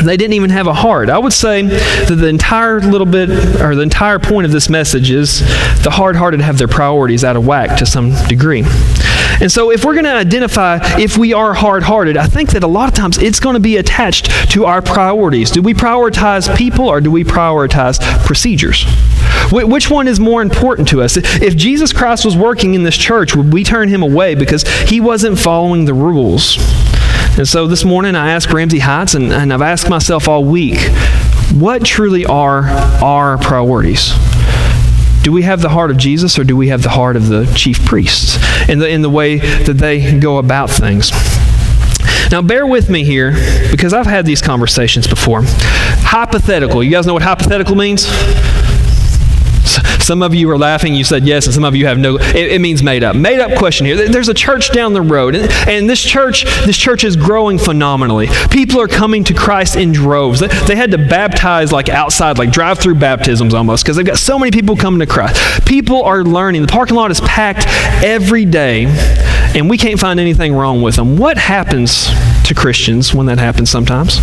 they 0.04 0.18
didn't 0.18 0.34
even 0.34 0.50
have 0.50 0.68
a 0.68 0.74
heart. 0.74 1.10
I 1.10 1.18
would 1.18 1.34
say 1.34 1.64
that 1.64 2.16
the 2.16 2.28
entire 2.28 2.80
little 2.80 3.08
bit, 3.08 3.30
or 3.60 3.76
the 3.76 3.82
entire 3.82 4.20
point 4.20 4.46
of 4.46 4.52
this 4.52 4.70
message 4.70 5.12
is 5.12 5.40
the 5.84 5.92
hard 5.92 6.16
hearted 6.16 6.42
have 6.42 6.58
their 6.58 6.68
priorities 6.68 7.24
out 7.24 7.36
of 7.36 7.46
whack 7.46 7.78
to 7.80 7.86
some 7.86 8.12
degree. 8.28 8.64
And 9.42 9.52
so, 9.52 9.72
if 9.72 9.86
we're 9.86 9.94
going 9.94 10.06
to 10.06 10.12
identify 10.12 10.80
if 11.00 11.18
we 11.18 11.34
are 11.34 11.54
hard 11.54 11.84
hearted, 11.84 12.18
I 12.18 12.28
think 12.28 12.52
that 12.52 12.64
a 12.64 12.68
lot 12.68 12.90
of 12.90 12.96
times 12.96 13.18
it's 13.18 13.40
going 13.40 13.54
to 13.54 13.60
be 13.60 13.78
attached 13.78 14.52
to 14.52 14.66
our 14.66 14.82
priorities. 14.82 15.52
Do 15.52 15.62
we 15.62 15.74
prioritize 15.74 16.56
people 16.58 16.88
or 16.88 17.00
do 17.00 17.10
we 17.10 17.24
prioritize 17.24 18.00
procedures? 18.26 18.86
Which 19.52 19.90
one 19.90 20.08
is 20.08 20.20
more 20.20 20.42
important 20.42 20.90
to 20.90 21.02
us? 21.02 21.18
If 21.18 21.56
Jesus 21.56 21.94
Christ 21.94 22.26
was 22.26 22.36
working 22.36 22.74
in 22.74 22.84
this 22.84 22.98
church, 22.98 23.36
would 23.36 23.54
we 23.54 23.64
turn 23.64 23.90
him 23.90 24.04
away 24.04 24.36
because 24.36 24.64
he 24.84 25.00
wasn't 25.00 25.40
following 25.40 25.86
the 25.86 25.94
rules? 25.94 26.58
And 27.38 27.48
so 27.48 27.68
this 27.68 27.86
morning 27.86 28.16
I 28.16 28.32
asked 28.32 28.52
Ramsey 28.52 28.80
Heights, 28.80 29.16
and, 29.16 29.32
and 29.32 29.54
I've 29.54 29.62
asked 29.62 29.90
myself 29.90 30.28
all 30.28 30.44
week, 30.44 30.80
what 31.54 31.86
truly 31.86 32.26
are 32.26 32.64
our 33.02 33.38
priorities? 33.38 34.12
Do 35.30 35.34
we 35.34 35.44
have 35.44 35.62
the 35.62 35.70
heart 35.70 35.92
of 35.92 35.98
Jesus 35.98 36.40
or 36.40 36.44
do 36.44 36.58
we 36.58 36.70
have 36.70 36.82
the 36.82 36.90
heart 36.90 37.16
of 37.16 37.28
the 37.28 37.46
chief 37.56 37.86
priests 37.86 38.40
in 38.68 38.80
the, 38.80 38.90
in 38.90 39.04
the 39.04 39.12
way 39.12 39.38
that 39.38 39.78
they 39.78 40.18
go 40.18 40.40
about 40.40 40.72
things? 40.72 41.12
Now, 42.32 42.42
bear 42.42 42.66
with 42.66 42.90
me 42.90 43.04
here 43.04 43.34
because 43.70 43.94
I've 43.94 44.08
had 44.08 44.26
these 44.26 44.42
conversations 44.42 45.06
before. 45.06 45.42
Hypothetical. 45.46 46.84
You 46.84 46.90
guys 46.90 47.06
know 47.06 47.14
what 47.14 47.22
hypothetical 47.22 47.76
means? 47.76 48.08
Some 50.10 50.24
of 50.24 50.34
you 50.34 50.50
are 50.50 50.58
laughing. 50.58 50.96
You 50.96 51.04
said 51.04 51.28
yes, 51.28 51.46
and 51.46 51.54
some 51.54 51.64
of 51.64 51.76
you 51.76 51.86
have 51.86 52.00
no. 52.00 52.18
It, 52.18 52.54
it 52.54 52.62
means 52.62 52.82
made 52.82 53.04
up. 53.04 53.16
Made 53.16 53.40
up 53.40 53.56
question 53.60 53.86
here. 53.86 54.10
There's 54.10 54.28
a 54.28 54.34
church 54.34 54.72
down 54.72 54.94
the 54.94 55.04
road, 55.04 55.36
and, 55.36 55.54
and, 55.70 55.88
this 55.88 56.04
church, 56.04 56.46
this 56.66 56.76
church 56.76 57.04
is 57.04 57.16
growing 57.16 57.60
phenomenally. 57.60 58.26
People 58.50 58.82
are 58.82 58.88
coming 58.88 59.24
to 59.26 59.36
Christ 59.36 59.76
in 59.76 59.92
droves. 59.92 60.40
They, 60.40 60.48
they 60.48 60.76
had 60.76 60.90
to 60.94 60.98
baptize 60.98 61.72
like 61.72 61.90
outside, 61.90 62.40
like 62.40 62.50
drive-through 62.50 62.96
baptisms 62.96 63.54
almost, 63.54 63.84
because 63.84 63.98
they've 63.98 64.06
got 64.06 64.18
so 64.18 64.40
many 64.40 64.50
people 64.50 64.76
coming 64.76 65.00
to 65.00 65.06
Christ. 65.06 65.68
People 65.68 66.02
are 66.02 66.24
learning. 66.24 66.64
The 66.64 66.70
parking 66.70 66.96
lot 66.96 67.12
is 67.12 67.22
packed 67.22 67.68
every 68.04 68.46
day, 68.46 68.86
and 69.56 69.70
we 69.70 69.78
can't 69.78 70.00
find 70.00 70.20
anything 70.20 70.56
wrong 70.56 70.82
with 70.82 70.96
them. 70.96 71.18
What 71.18 71.38
happens 71.38 72.08
to 72.46 72.56
Christians 72.56 73.14
when 73.14 73.28
that 73.28 73.38
happens 73.38 73.70
sometimes? 73.70 74.18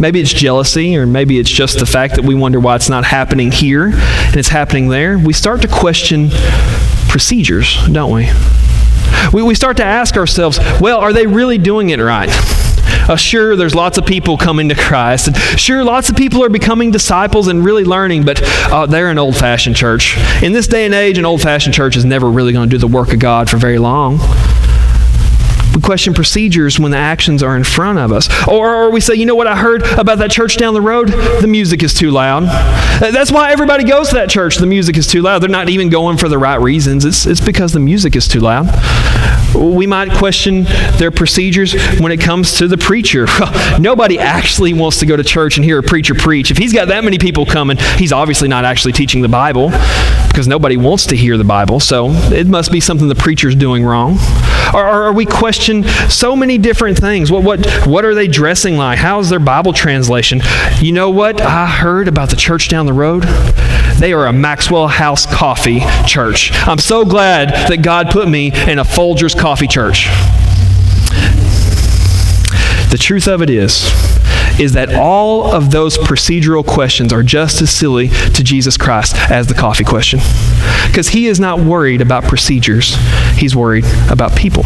Maybe 0.00 0.20
it's 0.20 0.32
jealousy, 0.32 0.96
or 0.96 1.06
maybe 1.06 1.38
it's 1.38 1.50
just 1.50 1.78
the 1.78 1.86
fact 1.86 2.16
that 2.16 2.24
we 2.24 2.34
wonder 2.34 2.58
why 2.58 2.76
it's 2.76 2.88
not 2.88 3.04
happening 3.04 3.52
here 3.52 3.86
and 3.86 4.36
it's 4.36 4.48
happening 4.48 4.88
there. 4.88 5.18
We 5.18 5.32
start 5.32 5.62
to 5.62 5.68
question 5.68 6.30
procedures, 7.08 7.78
don't 7.90 8.12
we? 8.12 8.28
We, 9.32 9.42
we 9.42 9.54
start 9.54 9.76
to 9.78 9.84
ask 9.84 10.16
ourselves, 10.16 10.58
well, 10.80 10.98
are 10.98 11.12
they 11.12 11.26
really 11.26 11.58
doing 11.58 11.90
it 11.90 12.00
right? 12.00 12.28
Uh, 13.08 13.16
sure, 13.16 13.54
there's 13.54 13.74
lots 13.74 13.98
of 13.98 14.06
people 14.06 14.36
coming 14.36 14.68
to 14.70 14.74
Christ. 14.74 15.28
And 15.28 15.36
sure, 15.36 15.84
lots 15.84 16.08
of 16.08 16.16
people 16.16 16.42
are 16.42 16.48
becoming 16.48 16.90
disciples 16.90 17.48
and 17.48 17.64
really 17.64 17.84
learning, 17.84 18.24
but 18.24 18.40
uh, 18.72 18.86
they're 18.86 19.10
an 19.10 19.18
old 19.18 19.36
fashioned 19.36 19.76
church. 19.76 20.16
In 20.42 20.52
this 20.52 20.66
day 20.66 20.86
and 20.86 20.94
age, 20.94 21.18
an 21.18 21.24
old 21.24 21.42
fashioned 21.42 21.74
church 21.74 21.96
is 21.96 22.04
never 22.04 22.30
really 22.30 22.52
going 22.52 22.68
to 22.68 22.74
do 22.74 22.78
the 22.78 22.88
work 22.88 23.12
of 23.12 23.18
God 23.18 23.50
for 23.50 23.58
very 23.58 23.78
long. 23.78 24.18
We 25.74 25.80
question 25.80 26.14
procedures 26.14 26.78
when 26.78 26.92
the 26.92 26.96
actions 26.96 27.42
are 27.42 27.56
in 27.56 27.64
front 27.64 27.98
of 27.98 28.12
us. 28.12 28.28
Or, 28.46 28.74
or 28.74 28.90
we 28.90 29.00
say, 29.00 29.14
you 29.14 29.26
know 29.26 29.34
what 29.34 29.46
I 29.46 29.56
heard 29.56 29.82
about 29.98 30.18
that 30.18 30.30
church 30.30 30.56
down 30.56 30.74
the 30.74 30.80
road? 30.80 31.08
The 31.08 31.48
music 31.48 31.82
is 31.82 31.92
too 31.94 32.10
loud. 32.10 32.44
Uh, 32.44 33.10
that's 33.10 33.32
why 33.32 33.50
everybody 33.50 33.84
goes 33.84 34.08
to 34.10 34.14
that 34.14 34.30
church. 34.30 34.56
The 34.56 34.66
music 34.66 34.96
is 34.96 35.06
too 35.06 35.22
loud. 35.22 35.40
They're 35.40 35.50
not 35.50 35.68
even 35.68 35.88
going 35.88 36.16
for 36.16 36.28
the 36.28 36.38
right 36.38 36.60
reasons. 36.60 37.04
It's, 37.04 37.26
it's 37.26 37.40
because 37.40 37.72
the 37.72 37.80
music 37.80 38.14
is 38.14 38.28
too 38.28 38.40
loud. 38.40 38.66
We 39.54 39.86
might 39.86 40.12
question 40.12 40.64
their 40.98 41.10
procedures 41.10 41.74
when 42.00 42.12
it 42.12 42.20
comes 42.20 42.54
to 42.58 42.68
the 42.68 42.76
preacher. 42.76 43.26
Nobody 43.78 44.18
actually 44.18 44.72
wants 44.74 44.98
to 44.98 45.06
go 45.06 45.16
to 45.16 45.24
church 45.24 45.56
and 45.56 45.64
hear 45.64 45.78
a 45.78 45.82
preacher 45.82 46.14
preach. 46.14 46.50
If 46.50 46.58
he's 46.58 46.72
got 46.72 46.88
that 46.88 47.04
many 47.04 47.18
people 47.18 47.46
coming, 47.46 47.76
he's 47.96 48.12
obviously 48.12 48.48
not 48.48 48.64
actually 48.64 48.92
teaching 48.92 49.22
the 49.22 49.28
Bible 49.28 49.70
because 50.28 50.48
nobody 50.48 50.76
wants 50.76 51.06
to 51.06 51.16
hear 51.16 51.36
the 51.36 51.44
Bible. 51.44 51.78
So 51.78 52.10
it 52.10 52.48
must 52.48 52.72
be 52.72 52.80
something 52.80 53.06
the 53.08 53.14
preacher's 53.14 53.54
doing 53.54 53.84
wrong. 53.84 54.18
Or, 54.74 54.86
or, 54.86 55.12
we 55.12 55.26
question 55.26 55.84
so 56.08 56.34
many 56.34 56.58
different 56.58 56.98
things. 56.98 57.30
What, 57.30 57.44
what, 57.44 57.86
what 57.86 58.04
are 58.04 58.14
they 58.14 58.26
dressing 58.26 58.76
like? 58.76 58.98
How 58.98 59.20
is 59.20 59.30
their 59.30 59.38
Bible 59.38 59.72
translation? 59.72 60.40
You 60.80 60.90
know 60.90 61.10
what 61.10 61.40
I 61.40 61.66
heard 61.66 62.08
about 62.08 62.30
the 62.30 62.36
church 62.36 62.68
down 62.68 62.86
the 62.86 62.92
road? 62.92 63.22
They 63.98 64.12
are 64.12 64.26
a 64.26 64.32
Maxwell 64.32 64.88
House 64.88 65.24
Coffee 65.24 65.80
church. 66.04 66.50
I'm 66.66 66.78
so 66.78 67.04
glad 67.04 67.50
that 67.68 67.82
God 67.82 68.10
put 68.10 68.28
me 68.28 68.48
in 68.68 68.80
a 68.80 68.84
Folgers 68.84 69.38
Coffee 69.44 69.68
church. 69.68 70.06
The 72.90 72.96
truth 72.98 73.28
of 73.28 73.42
it 73.42 73.50
is, 73.50 73.82
is 74.58 74.72
that 74.74 74.94
all 74.94 75.52
of 75.52 75.70
those 75.70 75.98
procedural 75.98 76.64
questions 76.64 77.12
are 77.12 77.22
just 77.22 77.60
as 77.62 77.70
silly 77.70 78.08
to 78.08 78.42
Jesus 78.42 78.76
Christ 78.76 79.16
as 79.30 79.46
the 79.46 79.54
coffee 79.54 79.84
question. 79.84 80.20
Because 80.86 81.08
he 81.08 81.26
is 81.26 81.40
not 81.40 81.60
worried 81.60 82.00
about 82.00 82.24
procedures, 82.24 82.96
he's 83.36 83.56
worried 83.56 83.84
about 84.10 84.36
people. 84.36 84.64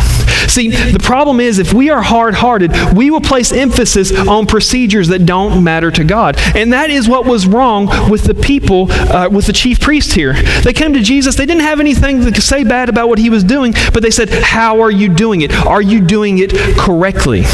See, 0.49 0.71
the 0.71 1.01
problem 1.03 1.41
is 1.41 1.59
if 1.59 1.73
we 1.73 1.91
are 1.91 2.03
hard 2.03 2.35
hearted, 2.35 2.73
we 2.95 3.11
will 3.11 3.21
place 3.21 3.53
emphasis 3.53 4.13
on 4.13 4.47
procedures 4.47 5.09
that 5.09 5.27
don't 5.27 5.63
matter 5.65 5.91
to 5.91 6.05
God. 6.05 6.37
And 6.55 6.73
that 6.73 6.91
is 6.91 7.09
what 7.09 7.25
was 7.27 7.47
wrong 7.47 7.87
with 8.11 8.25
the 8.25 8.35
people, 8.35 8.91
uh, 8.93 9.29
with 9.31 9.47
the 9.47 9.53
chief 9.53 9.81
priest 9.81 10.13
here. 10.13 10.35
They 10.63 10.73
came 10.73 10.93
to 10.95 11.01
Jesus, 11.01 11.37
they 11.37 11.47
didn't 11.47 11.63
have 11.63 11.81
anything 11.81 12.33
to 12.33 12.41
say 12.41 12.65
bad 12.65 12.89
about 12.89 13.09
what 13.09 13.19
he 13.19 13.31
was 13.31 13.45
doing, 13.45 13.73
but 13.93 14.03
they 14.03 14.11
said, 14.11 14.29
How 14.31 14.81
are 14.81 14.91
you 14.91 15.09
doing 15.09 15.41
it? 15.43 15.53
Are 15.53 15.83
you 15.83 16.01
doing 16.01 16.39
it 16.39 16.53
correctly? 16.79 17.45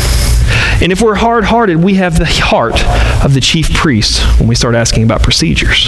And 0.84 0.92
if 0.92 1.00
we're 1.00 1.14
hard 1.14 1.44
hearted, 1.44 1.82
we 1.82 1.94
have 1.94 2.18
the 2.18 2.26
heart 2.26 2.84
of 3.24 3.32
the 3.32 3.40
chief 3.40 3.72
priest 3.72 4.20
when 4.38 4.46
we 4.46 4.54
start 4.54 4.74
asking 4.74 5.02
about 5.02 5.22
procedures. 5.22 5.86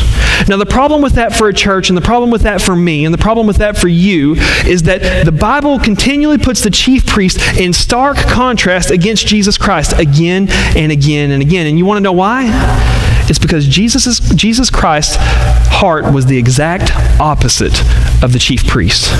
Now, 0.48 0.56
the 0.56 0.64
problem 0.64 1.02
with 1.02 1.12
that 1.16 1.34
for 1.34 1.48
a 1.48 1.52
church, 1.52 1.90
and 1.90 1.96
the 1.98 2.02
problem 2.02 2.30
with 2.30 2.42
that 2.42 2.62
for 2.62 2.74
me, 2.74 3.04
and 3.04 3.12
the 3.12 3.18
problem 3.18 3.46
with 3.46 3.58
that 3.58 3.76
for 3.76 3.88
you, 3.88 4.36
is 4.66 4.84
that 4.84 5.26
the 5.26 5.32
Bible 5.32 5.78
continually 5.78 6.38
puts 6.38 6.64
the 6.64 6.70
chief 6.70 7.04
priest 7.04 7.38
in 7.58 7.74
stark 7.74 8.16
contrast 8.16 8.90
against 8.90 9.26
Jesus 9.26 9.58
Christ 9.58 9.92
again 9.98 10.48
and 10.74 10.90
again 10.90 11.30
and 11.30 11.42
again. 11.42 11.66
And 11.66 11.76
you 11.76 11.84
want 11.84 11.98
to 11.98 12.02
know 12.02 12.12
why? 12.12 12.95
It's 13.28 13.38
because 13.38 13.66
Jesus, 13.66 14.20
Jesus 14.34 14.70
Christ's 14.70 15.16
heart 15.18 16.12
was 16.12 16.26
the 16.26 16.38
exact 16.38 16.92
opposite 17.20 17.78
of 18.22 18.32
the 18.32 18.38
chief 18.38 18.66
priest. 18.66 19.10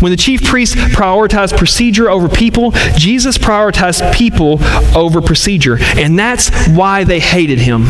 When 0.00 0.10
the 0.10 0.16
chief 0.16 0.44
priest 0.44 0.74
prioritized 0.74 1.56
procedure 1.58 2.08
over 2.08 2.28
people, 2.28 2.72
Jesus 2.96 3.38
prioritized 3.38 4.14
people 4.14 4.62
over 4.96 5.20
procedure. 5.20 5.78
And 5.80 6.18
that's 6.18 6.50
why 6.68 7.04
they 7.04 7.20
hated 7.20 7.58
him. 7.58 7.86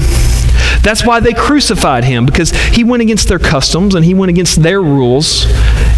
That's 0.82 1.04
why 1.04 1.20
they 1.20 1.32
crucified 1.32 2.04
him, 2.04 2.26
because 2.26 2.50
he 2.50 2.84
went 2.84 3.02
against 3.02 3.28
their 3.28 3.40
customs 3.40 3.94
and 3.94 4.04
he 4.04 4.14
went 4.14 4.30
against 4.30 4.62
their 4.62 4.80
rules, 4.80 5.44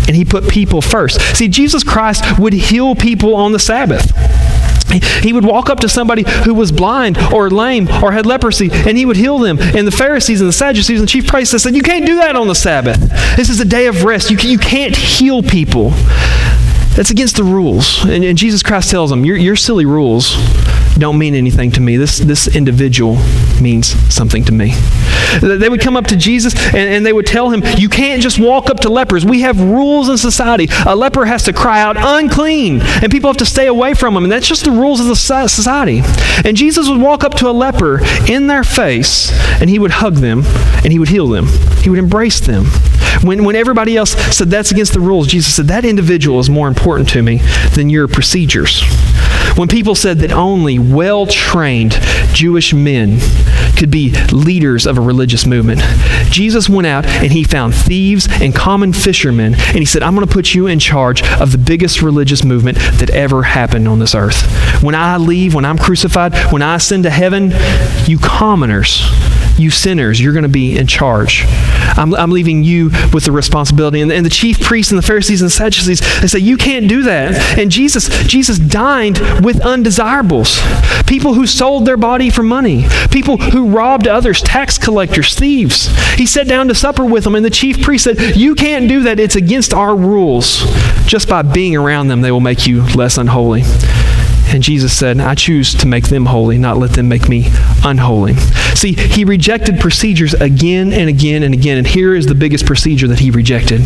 and 0.06 0.16
he 0.16 0.24
put 0.24 0.48
people 0.48 0.80
first. 0.80 1.20
See, 1.36 1.48
Jesus 1.48 1.84
Christ 1.84 2.38
would 2.38 2.54
heal 2.54 2.94
people 2.94 3.34
on 3.34 3.52
the 3.52 3.58
Sabbath. 3.58 4.12
He 5.22 5.32
would 5.32 5.44
walk 5.44 5.70
up 5.70 5.80
to 5.80 5.88
somebody 5.88 6.24
who 6.44 6.54
was 6.54 6.72
blind 6.72 7.18
or 7.32 7.50
lame 7.50 7.88
or 8.02 8.12
had 8.12 8.26
leprosy 8.26 8.70
and 8.72 8.96
he 8.96 9.06
would 9.06 9.16
heal 9.16 9.38
them. 9.38 9.58
And 9.60 9.86
the 9.86 9.92
Pharisees 9.92 10.40
and 10.40 10.48
the 10.48 10.52
Sadducees 10.52 11.00
and 11.00 11.08
the 11.08 11.10
chief 11.10 11.26
priests 11.26 11.62
said, 11.62 11.74
You 11.74 11.82
can't 11.82 12.06
do 12.06 12.16
that 12.16 12.36
on 12.36 12.48
the 12.48 12.54
Sabbath. 12.54 12.98
This 13.36 13.48
is 13.48 13.60
a 13.60 13.64
day 13.64 13.86
of 13.86 14.04
rest. 14.04 14.30
You, 14.30 14.36
can, 14.36 14.50
you 14.50 14.58
can't 14.58 14.96
heal 14.96 15.42
people. 15.42 15.90
That's 16.96 17.10
against 17.10 17.36
the 17.36 17.44
rules. 17.44 18.04
And, 18.04 18.24
and 18.24 18.36
Jesus 18.36 18.62
Christ 18.62 18.90
tells 18.90 19.10
them, 19.10 19.24
your, 19.24 19.36
your 19.36 19.56
silly 19.56 19.86
rules 19.86 20.34
don't 20.98 21.18
mean 21.18 21.34
anything 21.34 21.70
to 21.72 21.80
me. 21.80 21.96
This, 21.96 22.18
this 22.18 22.54
individual 22.54 23.16
means 23.60 23.88
something 24.12 24.44
to 24.44 24.52
me. 24.52 24.74
They 25.40 25.68
would 25.68 25.80
come 25.80 25.96
up 25.96 26.06
to 26.06 26.16
Jesus 26.16 26.54
and, 26.66 26.76
and 26.76 27.06
they 27.06 27.12
would 27.12 27.26
tell 27.26 27.50
him, 27.50 27.62
You 27.76 27.88
can't 27.88 28.22
just 28.22 28.38
walk 28.38 28.70
up 28.70 28.80
to 28.80 28.88
lepers. 28.88 29.24
We 29.24 29.42
have 29.42 29.60
rules 29.60 30.08
in 30.08 30.16
society. 30.16 30.68
A 30.86 30.96
leper 30.96 31.26
has 31.26 31.44
to 31.44 31.52
cry 31.52 31.80
out, 31.80 31.96
unclean, 31.98 32.80
and 32.82 33.10
people 33.10 33.28
have 33.30 33.36
to 33.38 33.46
stay 33.46 33.66
away 33.66 33.94
from 33.94 34.16
him. 34.16 34.24
And 34.24 34.32
that's 34.32 34.48
just 34.48 34.64
the 34.64 34.70
rules 34.70 35.00
of 35.00 35.06
the 35.06 35.16
society. 35.16 36.00
And 36.44 36.56
Jesus 36.56 36.88
would 36.88 37.00
walk 37.00 37.24
up 37.24 37.34
to 37.36 37.48
a 37.48 37.52
leper 37.52 38.00
in 38.28 38.46
their 38.46 38.64
face 38.64 39.30
and 39.60 39.68
he 39.68 39.78
would 39.78 39.90
hug 39.90 40.16
them 40.16 40.42
and 40.82 40.92
he 40.92 40.98
would 40.98 41.08
heal 41.08 41.28
them, 41.28 41.46
he 41.82 41.90
would 41.90 41.98
embrace 41.98 42.40
them. 42.40 42.66
When, 43.22 43.44
when 43.44 43.56
everybody 43.56 43.96
else 43.96 44.12
said 44.34 44.48
that's 44.48 44.70
against 44.70 44.92
the 44.92 45.00
rules, 45.00 45.26
Jesus 45.26 45.54
said, 45.54 45.66
That 45.66 45.84
individual 45.84 46.38
is 46.38 46.48
more 46.48 46.68
important 46.68 47.08
to 47.10 47.22
me 47.22 47.38
than 47.74 47.90
your 47.90 48.08
procedures. 48.08 48.82
When 49.58 49.66
people 49.66 49.96
said 49.96 50.18
that 50.18 50.30
only 50.30 50.78
well 50.78 51.26
trained 51.26 51.98
Jewish 52.32 52.72
men 52.72 53.18
could 53.76 53.90
be 53.90 54.12
leaders 54.30 54.86
of 54.86 54.98
a 54.98 55.00
religious 55.00 55.46
movement, 55.46 55.80
Jesus 56.30 56.68
went 56.68 56.86
out 56.86 57.04
and 57.04 57.32
he 57.32 57.42
found 57.42 57.74
thieves 57.74 58.28
and 58.30 58.54
common 58.54 58.92
fishermen, 58.92 59.54
and 59.54 59.78
he 59.78 59.84
said, 59.84 60.04
I'm 60.04 60.14
going 60.14 60.24
to 60.24 60.32
put 60.32 60.54
you 60.54 60.68
in 60.68 60.78
charge 60.78 61.24
of 61.40 61.50
the 61.50 61.58
biggest 61.58 62.02
religious 62.02 62.44
movement 62.44 62.78
that 63.00 63.10
ever 63.10 63.42
happened 63.42 63.88
on 63.88 63.98
this 63.98 64.14
earth. 64.14 64.40
When 64.80 64.94
I 64.94 65.16
leave, 65.16 65.54
when 65.54 65.64
I'm 65.64 65.76
crucified, 65.76 66.36
when 66.52 66.62
I 66.62 66.76
ascend 66.76 67.02
to 67.02 67.10
heaven, 67.10 67.50
you 68.06 68.20
commoners, 68.20 69.02
you 69.58 69.70
sinners, 69.70 70.20
you're 70.20 70.32
going 70.32 70.44
to 70.44 70.48
be 70.48 70.76
in 70.76 70.86
charge. 70.86 71.44
I'm, 71.46 72.14
I'm 72.14 72.30
leaving 72.30 72.62
you 72.62 72.90
with 73.12 73.24
the 73.24 73.32
responsibility. 73.32 74.00
And, 74.00 74.12
and 74.12 74.24
the 74.24 74.30
chief 74.30 74.60
priests 74.60 74.92
and 74.92 74.98
the 74.98 75.06
Pharisees 75.06 75.42
and 75.42 75.46
the 75.46 75.54
Sadducees, 75.54 76.20
they 76.20 76.26
say, 76.26 76.38
you 76.38 76.56
can't 76.56 76.88
do 76.88 77.02
that. 77.02 77.58
And 77.58 77.70
Jesus, 77.70 78.08
Jesus 78.26 78.58
dined 78.58 79.18
with 79.44 79.60
undesirables. 79.64 80.60
People 81.06 81.34
who 81.34 81.46
sold 81.46 81.86
their 81.86 81.96
body 81.96 82.30
for 82.30 82.42
money. 82.42 82.86
People 83.10 83.36
who 83.38 83.70
robbed 83.70 84.06
others, 84.06 84.42
tax 84.42 84.78
collectors, 84.78 85.34
thieves. 85.34 85.88
He 86.14 86.26
sat 86.26 86.46
down 86.46 86.68
to 86.68 86.74
supper 86.74 87.04
with 87.04 87.24
them, 87.24 87.34
and 87.34 87.44
the 87.44 87.50
chief 87.50 87.82
priest 87.82 88.04
said, 88.04 88.36
you 88.36 88.54
can't 88.54 88.88
do 88.88 89.02
that. 89.02 89.18
It's 89.18 89.36
against 89.36 89.72
our 89.74 89.96
rules. 89.96 90.64
Just 91.06 91.28
by 91.28 91.42
being 91.42 91.74
around 91.76 92.08
them, 92.08 92.20
they 92.20 92.30
will 92.30 92.40
make 92.40 92.66
you 92.66 92.82
less 92.94 93.18
unholy. 93.18 93.62
And 94.48 94.62
Jesus 94.62 94.96
said, 94.96 95.20
I 95.20 95.34
choose 95.34 95.74
to 95.74 95.86
make 95.86 96.08
them 96.08 96.26
holy, 96.26 96.58
not 96.58 96.78
let 96.78 96.92
them 96.92 97.08
make 97.08 97.28
me 97.28 97.50
unholy. 97.84 98.34
See, 98.74 98.92
he 98.92 99.24
rejected 99.24 99.78
procedures 99.80 100.34
again 100.34 100.92
and 100.92 101.08
again 101.08 101.42
and 101.42 101.54
again. 101.54 101.78
And 101.78 101.86
here 101.86 102.14
is 102.14 102.26
the 102.26 102.34
biggest 102.34 102.66
procedure 102.66 103.08
that 103.08 103.18
he 103.18 103.30
rejected 103.30 103.82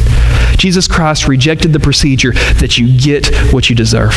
Jesus 0.57 0.87
Christ 0.87 1.27
rejected 1.27 1.73
the 1.73 1.81
procedure 1.81 2.33
that 2.33 2.79
you 2.79 2.97
get 2.97 3.27
what 3.53 3.69
you 3.69 3.75
deserve. 3.75 4.13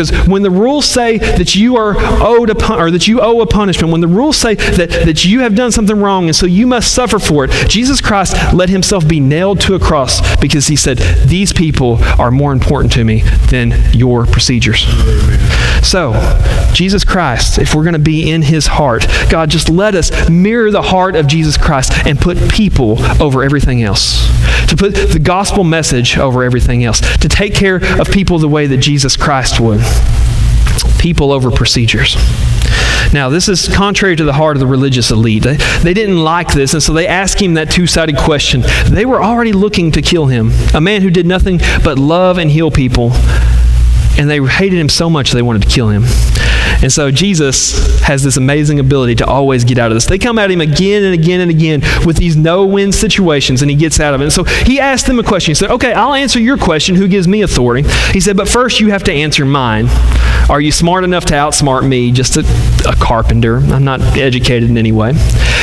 Because 0.00 0.26
when 0.26 0.42
the 0.42 0.50
rules 0.50 0.86
say 0.86 1.18
that 1.18 1.54
you 1.54 1.76
are 1.76 1.94
owed 1.98 2.48
a 2.48 2.74
or 2.74 2.90
that 2.90 3.06
you 3.06 3.20
owe 3.20 3.42
a 3.42 3.46
punishment, 3.46 3.92
when 3.92 4.00
the 4.00 4.08
rules 4.08 4.38
say 4.38 4.54
that, 4.54 4.88
that 4.88 5.26
you 5.26 5.40
have 5.40 5.54
done 5.54 5.72
something 5.72 5.98
wrong 5.98 6.24
and 6.24 6.34
so 6.34 6.46
you 6.46 6.66
must 6.66 6.94
suffer 6.94 7.18
for 7.18 7.44
it, 7.44 7.50
Jesus 7.68 8.00
Christ 8.00 8.34
let 8.54 8.70
himself 8.70 9.06
be 9.06 9.20
nailed 9.20 9.60
to 9.62 9.74
a 9.74 9.78
cross 9.78 10.36
because 10.36 10.68
he 10.68 10.76
said, 10.76 10.96
These 11.26 11.52
people 11.52 11.98
are 12.18 12.30
more 12.30 12.54
important 12.54 12.94
to 12.94 13.04
me 13.04 13.20
than 13.50 13.74
your 13.92 14.24
procedures. 14.24 14.86
So, 15.90 16.12
Jesus 16.72 17.02
Christ, 17.02 17.58
if 17.58 17.74
we're 17.74 17.82
going 17.82 17.94
to 17.94 17.98
be 17.98 18.30
in 18.30 18.42
his 18.42 18.68
heart, 18.68 19.08
God, 19.28 19.50
just 19.50 19.68
let 19.68 19.96
us 19.96 20.30
mirror 20.30 20.70
the 20.70 20.82
heart 20.82 21.16
of 21.16 21.26
Jesus 21.26 21.56
Christ 21.56 22.06
and 22.06 22.16
put 22.16 22.38
people 22.48 23.04
over 23.20 23.42
everything 23.42 23.82
else. 23.82 24.24
To 24.68 24.76
put 24.76 24.94
the 24.94 25.18
gospel 25.18 25.64
message 25.64 26.16
over 26.16 26.44
everything 26.44 26.84
else. 26.84 27.00
To 27.16 27.28
take 27.28 27.56
care 27.56 27.80
of 28.00 28.08
people 28.08 28.38
the 28.38 28.46
way 28.46 28.68
that 28.68 28.76
Jesus 28.76 29.16
Christ 29.16 29.58
would. 29.58 29.80
People 31.00 31.32
over 31.32 31.50
procedures. 31.50 32.14
Now, 33.12 33.28
this 33.28 33.48
is 33.48 33.66
contrary 33.66 34.14
to 34.14 34.22
the 34.22 34.34
heart 34.34 34.54
of 34.54 34.60
the 34.60 34.68
religious 34.68 35.10
elite. 35.10 35.42
They, 35.42 35.56
they 35.82 35.92
didn't 35.92 36.22
like 36.22 36.52
this, 36.52 36.72
and 36.72 36.80
so 36.80 36.92
they 36.92 37.08
asked 37.08 37.42
him 37.42 37.54
that 37.54 37.68
two 37.68 37.88
sided 37.88 38.16
question. 38.16 38.62
They 38.88 39.06
were 39.06 39.20
already 39.20 39.52
looking 39.52 39.90
to 39.90 40.02
kill 40.02 40.26
him, 40.26 40.52
a 40.72 40.80
man 40.80 41.02
who 41.02 41.10
did 41.10 41.26
nothing 41.26 41.58
but 41.82 41.98
love 41.98 42.38
and 42.38 42.48
heal 42.48 42.70
people 42.70 43.10
and 44.20 44.28
they 44.28 44.38
hated 44.38 44.78
him 44.78 44.90
so 44.90 45.08
much 45.08 45.32
they 45.32 45.40
wanted 45.40 45.62
to 45.62 45.68
kill 45.68 45.88
him. 45.88 46.04
And 46.82 46.92
so 46.92 47.10
Jesus 47.10 48.00
has 48.02 48.22
this 48.22 48.36
amazing 48.36 48.78
ability 48.78 49.14
to 49.16 49.26
always 49.26 49.64
get 49.64 49.78
out 49.78 49.90
of 49.90 49.96
this. 49.96 50.04
They 50.04 50.18
come 50.18 50.38
at 50.38 50.50
him 50.50 50.60
again 50.60 51.04
and 51.04 51.14
again 51.14 51.40
and 51.40 51.50
again 51.50 51.80
with 52.06 52.16
these 52.16 52.36
no 52.36 52.66
win 52.66 52.92
situations, 52.92 53.62
and 53.62 53.70
he 53.70 53.76
gets 53.76 53.98
out 53.98 54.14
of 54.14 54.20
it. 54.20 54.24
And 54.24 54.32
so 54.32 54.44
he 54.44 54.78
asked 54.78 55.06
them 55.06 55.18
a 55.18 55.22
question. 55.22 55.52
He 55.52 55.54
said, 55.54 55.70
Okay, 55.70 55.92
I'll 55.94 56.14
answer 56.14 56.38
your 56.38 56.58
question. 56.58 56.96
Who 56.96 57.08
gives 57.08 57.26
me 57.26 57.42
authority? 57.42 57.88
He 58.12 58.20
said, 58.20 58.36
But 58.36 58.48
first 58.48 58.78
you 58.78 58.90
have 58.90 59.04
to 59.04 59.12
answer 59.12 59.46
mine. 59.46 59.86
Are 60.50 60.60
you 60.60 60.72
smart 60.72 61.04
enough 61.04 61.26
to 61.26 61.34
outsmart 61.34 61.86
me, 61.86 62.10
just 62.10 62.36
a, 62.36 62.40
a 62.88 62.96
carpenter? 62.96 63.58
I'm 63.58 63.84
not 63.84 64.00
educated 64.16 64.68
in 64.68 64.76
any 64.76 64.90
way. 64.90 65.10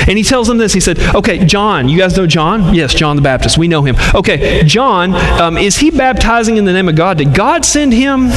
And 0.07 0.17
he 0.17 0.23
tells 0.23 0.47
them 0.47 0.57
this. 0.57 0.71
He 0.71 0.79
said, 0.79 0.97
Okay, 1.13 1.43
John, 1.43 1.89
you 1.89 1.97
guys 1.97 2.15
know 2.15 2.25
John? 2.25 2.73
Yes, 2.73 2.93
John 2.93 3.17
the 3.17 3.21
Baptist. 3.21 3.57
We 3.57 3.67
know 3.67 3.81
him. 3.83 3.97
Okay, 4.15 4.63
John, 4.63 5.13
um, 5.41 5.57
is 5.57 5.75
he 5.77 5.91
baptizing 5.91 6.55
in 6.55 6.63
the 6.63 6.71
name 6.71 6.87
of 6.87 6.95
God? 6.95 7.17
Did 7.17 7.35
God 7.35 7.65
send 7.65 7.93
him? 7.93 8.29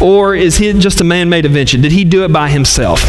Or 0.00 0.36
is 0.36 0.56
he 0.58 0.72
just 0.74 1.00
a 1.00 1.04
man 1.04 1.28
made 1.28 1.44
invention? 1.44 1.80
Did 1.80 1.90
he 1.90 2.04
do 2.04 2.24
it 2.24 2.32
by 2.32 2.50
himself? 2.50 3.02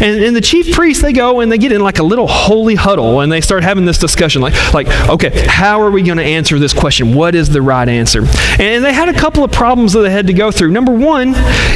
And, 0.00 0.22
and 0.22 0.36
the 0.36 0.40
chief 0.40 0.74
priests, 0.74 1.02
they 1.02 1.12
go 1.12 1.40
and 1.40 1.50
they 1.50 1.58
get 1.58 1.72
in 1.72 1.80
like 1.80 1.98
a 1.98 2.02
little 2.02 2.26
holy 2.26 2.74
huddle 2.74 3.20
and 3.20 3.30
they 3.30 3.40
start 3.40 3.62
having 3.62 3.84
this 3.84 3.98
discussion 3.98 4.42
like, 4.42 4.74
like 4.74 4.88
okay, 5.08 5.46
how 5.46 5.80
are 5.80 5.90
we 5.90 6.02
going 6.02 6.18
to 6.18 6.24
answer 6.24 6.58
this 6.58 6.72
question? 6.72 7.14
What 7.14 7.34
is 7.34 7.50
the 7.50 7.62
right 7.62 7.88
answer? 7.88 8.20
And 8.58 8.84
they 8.84 8.92
had 8.92 9.08
a 9.08 9.18
couple 9.18 9.44
of 9.44 9.52
problems 9.52 9.92
that 9.94 10.00
they 10.00 10.10
had 10.10 10.26
to 10.26 10.32
go 10.32 10.50
through. 10.50 10.70
Number 10.70 10.92
one, 10.92 11.32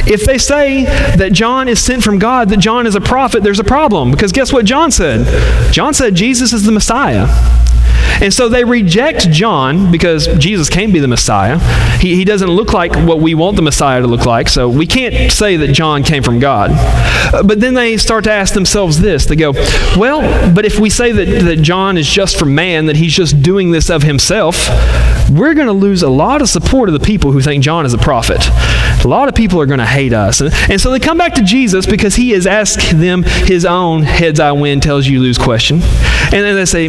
if 0.07 0.25
they 0.25 0.37
say 0.37 0.85
that 0.85 1.33
John 1.33 1.67
is 1.67 1.83
sent 1.83 2.03
from 2.03 2.19
God, 2.19 2.49
that 2.49 2.59
John 2.59 2.85
is 2.85 2.95
a 2.95 3.01
prophet, 3.01 3.43
there's 3.43 3.59
a 3.59 3.63
problem. 3.63 4.11
Because 4.11 4.31
guess 4.31 4.53
what 4.53 4.65
John 4.65 4.91
said? 4.91 5.71
John 5.71 5.93
said 5.93 6.15
Jesus 6.15 6.53
is 6.53 6.63
the 6.63 6.71
Messiah. 6.71 7.27
And 8.21 8.31
so 8.31 8.49
they 8.49 8.63
reject 8.63 9.31
John 9.31 9.91
because 9.91 10.27
Jesus 10.37 10.69
can't 10.69 10.93
be 10.93 10.99
the 10.99 11.07
Messiah. 11.07 11.57
He, 11.97 12.15
he 12.15 12.23
doesn't 12.23 12.49
look 12.49 12.71
like 12.71 12.93
what 12.95 13.19
we 13.19 13.33
want 13.33 13.55
the 13.55 13.63
Messiah 13.63 13.99
to 14.01 14.07
look 14.07 14.27
like, 14.27 14.47
so 14.47 14.69
we 14.69 14.85
can't 14.85 15.31
say 15.31 15.57
that 15.57 15.69
John 15.69 16.03
came 16.03 16.21
from 16.21 16.37
God. 16.37 16.69
But 17.31 17.59
then 17.59 17.73
they 17.73 17.97
start 17.97 18.10
to 18.19 18.31
ask 18.31 18.53
themselves 18.53 18.99
this 18.99 19.25
they 19.25 19.37
go, 19.37 19.53
well, 19.95 20.21
but 20.53 20.65
if 20.65 20.79
we 20.79 20.89
say 20.89 21.11
that, 21.13 21.45
that 21.45 21.61
John 21.61 21.97
is 21.97 22.09
just 22.09 22.37
for 22.37 22.45
man, 22.45 22.87
that 22.87 22.97
he's 22.97 23.13
just 23.13 23.41
doing 23.41 23.71
this 23.71 23.89
of 23.89 24.03
himself, 24.03 24.67
we're 25.29 25.53
going 25.53 25.67
to 25.67 25.73
lose 25.73 26.03
a 26.03 26.09
lot 26.09 26.41
of 26.41 26.49
support 26.49 26.89
of 26.89 26.93
the 26.93 27.05
people 27.05 27.31
who 27.31 27.39
think 27.39 27.63
John 27.63 27.85
is 27.85 27.93
a 27.93 27.97
prophet. 27.97 28.45
A 29.05 29.07
lot 29.07 29.29
of 29.29 29.35
people 29.35 29.61
are 29.61 29.65
going 29.65 29.79
to 29.79 29.85
hate 29.85 30.11
us. 30.11 30.41
And, 30.41 30.53
and 30.69 30.81
so 30.81 30.91
they 30.91 30.99
come 30.99 31.17
back 31.17 31.35
to 31.35 31.43
Jesus 31.43 31.85
because 31.85 32.15
he 32.15 32.31
has 32.31 32.45
asked 32.45 32.97
them 32.99 33.23
his 33.23 33.65
own 33.65 34.03
heads 34.03 34.39
I 34.39 34.51
win, 34.51 34.81
tells 34.81 35.07
you 35.07 35.19
lose 35.19 35.37
question. 35.37 35.77
And 35.77 36.43
then 36.43 36.55
they 36.55 36.65
say, 36.65 36.87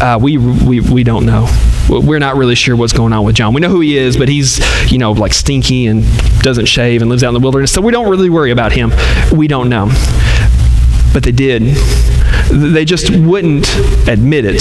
uh, 0.00 0.18
we, 0.20 0.38
we, 0.38 0.80
we 0.80 1.04
don't 1.04 1.26
know. 1.26 1.48
We're 1.88 2.18
not 2.18 2.36
really 2.36 2.54
sure 2.54 2.76
what's 2.76 2.92
going 2.92 3.12
on 3.12 3.24
with 3.24 3.34
John. 3.34 3.52
We 3.52 3.60
know 3.60 3.68
who 3.68 3.80
he 3.80 3.98
is, 3.98 4.16
but 4.16 4.28
he's, 4.28 4.60
you 4.90 4.98
know, 4.98 5.12
like 5.12 5.32
stinky 5.32 5.86
and 5.86 6.04
doesn't 6.40 6.66
shave 6.66 7.02
and 7.02 7.10
lives 7.10 7.22
out 7.24 7.28
in 7.28 7.34
the 7.34 7.40
wilderness. 7.40 7.72
So 7.72 7.80
we 7.80 7.92
don't 7.92 8.08
really 8.08 8.30
worry 8.30 8.50
about 8.50 8.72
him. 8.72 8.92
We 9.32 9.48
don't 9.48 9.68
know. 9.68 9.86
But 11.12 11.24
they 11.24 11.32
did. 11.32 11.62
They 12.50 12.84
just 12.84 13.10
wouldn't 13.10 13.68
admit 14.08 14.44
it 14.44 14.60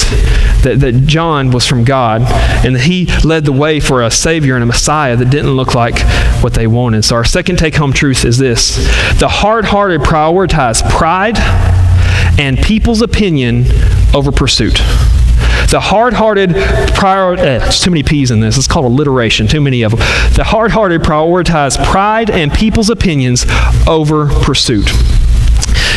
that, 0.63 0.77
that 0.79 1.03
John 1.05 1.51
was 1.51 1.65
from 1.65 1.83
God 1.83 2.21
and 2.65 2.75
that 2.75 2.81
he 2.81 3.05
led 3.23 3.45
the 3.45 3.51
way 3.51 3.79
for 3.79 4.03
a 4.03 4.11
Savior 4.11 4.55
and 4.55 4.63
a 4.63 4.67
Messiah 4.67 5.15
that 5.15 5.29
didn't 5.29 5.51
look 5.51 5.75
like 5.75 5.99
what 6.41 6.53
they 6.53 6.67
wanted. 6.67 7.03
So, 7.03 7.15
our 7.15 7.23
second 7.23 7.57
take 7.57 7.75
home 7.75 7.93
truth 7.93 8.25
is 8.25 8.37
this 8.37 8.75
the 9.19 9.27
hard 9.27 9.65
hearted 9.65 10.01
prioritize 10.01 10.87
pride 10.89 11.37
and 12.39 12.57
people's 12.57 13.01
opinion 13.01 13.65
over 14.13 14.31
pursuit. 14.31 14.79
The 15.69 15.79
hard 15.79 16.13
hearted 16.13 16.55
prior, 16.95 17.33
eh, 17.33 17.59
there's 17.59 17.79
too 17.79 17.91
many 17.91 18.01
P's 18.01 18.31
in 18.31 18.39
this. 18.39 18.57
It's 18.57 18.67
called 18.67 18.85
alliteration, 18.85 19.47
too 19.47 19.61
many 19.61 19.83
of 19.83 19.91
them. 19.91 19.99
The 20.35 20.43
hard 20.43 20.71
hearted 20.71 21.01
prioritize 21.01 21.77
pride 21.85 22.31
and 22.31 22.51
people's 22.51 22.89
opinions 22.89 23.45
over 23.87 24.27
pursuit. 24.41 24.89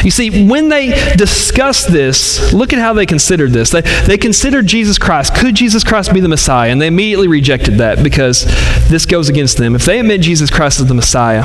You 0.04 0.11
see, 0.11 0.46
when 0.46 0.68
they 0.68 1.14
discussed 1.16 1.90
this, 1.90 2.52
look 2.52 2.72
at 2.72 2.80
how 2.80 2.92
they 2.92 3.06
considered 3.06 3.52
this. 3.52 3.70
They, 3.70 3.80
they 3.80 4.18
considered 4.18 4.66
Jesus 4.66 4.98
Christ. 4.98 5.35
Could 5.35 5.54
Jesus 5.54 5.85
Christ 5.85 6.12
be 6.12 6.20
the 6.20 6.28
Messiah? 6.28 6.70
And 6.70 6.80
they 6.80 6.88
immediately 6.88 7.28
rejected 7.28 7.78
that 7.78 8.02
because 8.02 8.44
this 8.88 9.06
goes 9.06 9.28
against 9.28 9.58
them. 9.58 9.74
If 9.74 9.85
they 9.85 10.00
admit 10.00 10.20
Jesus 10.20 10.50
Christ 10.50 10.80
is 10.80 10.87
the 10.87 10.94
Messiah, 10.94 11.44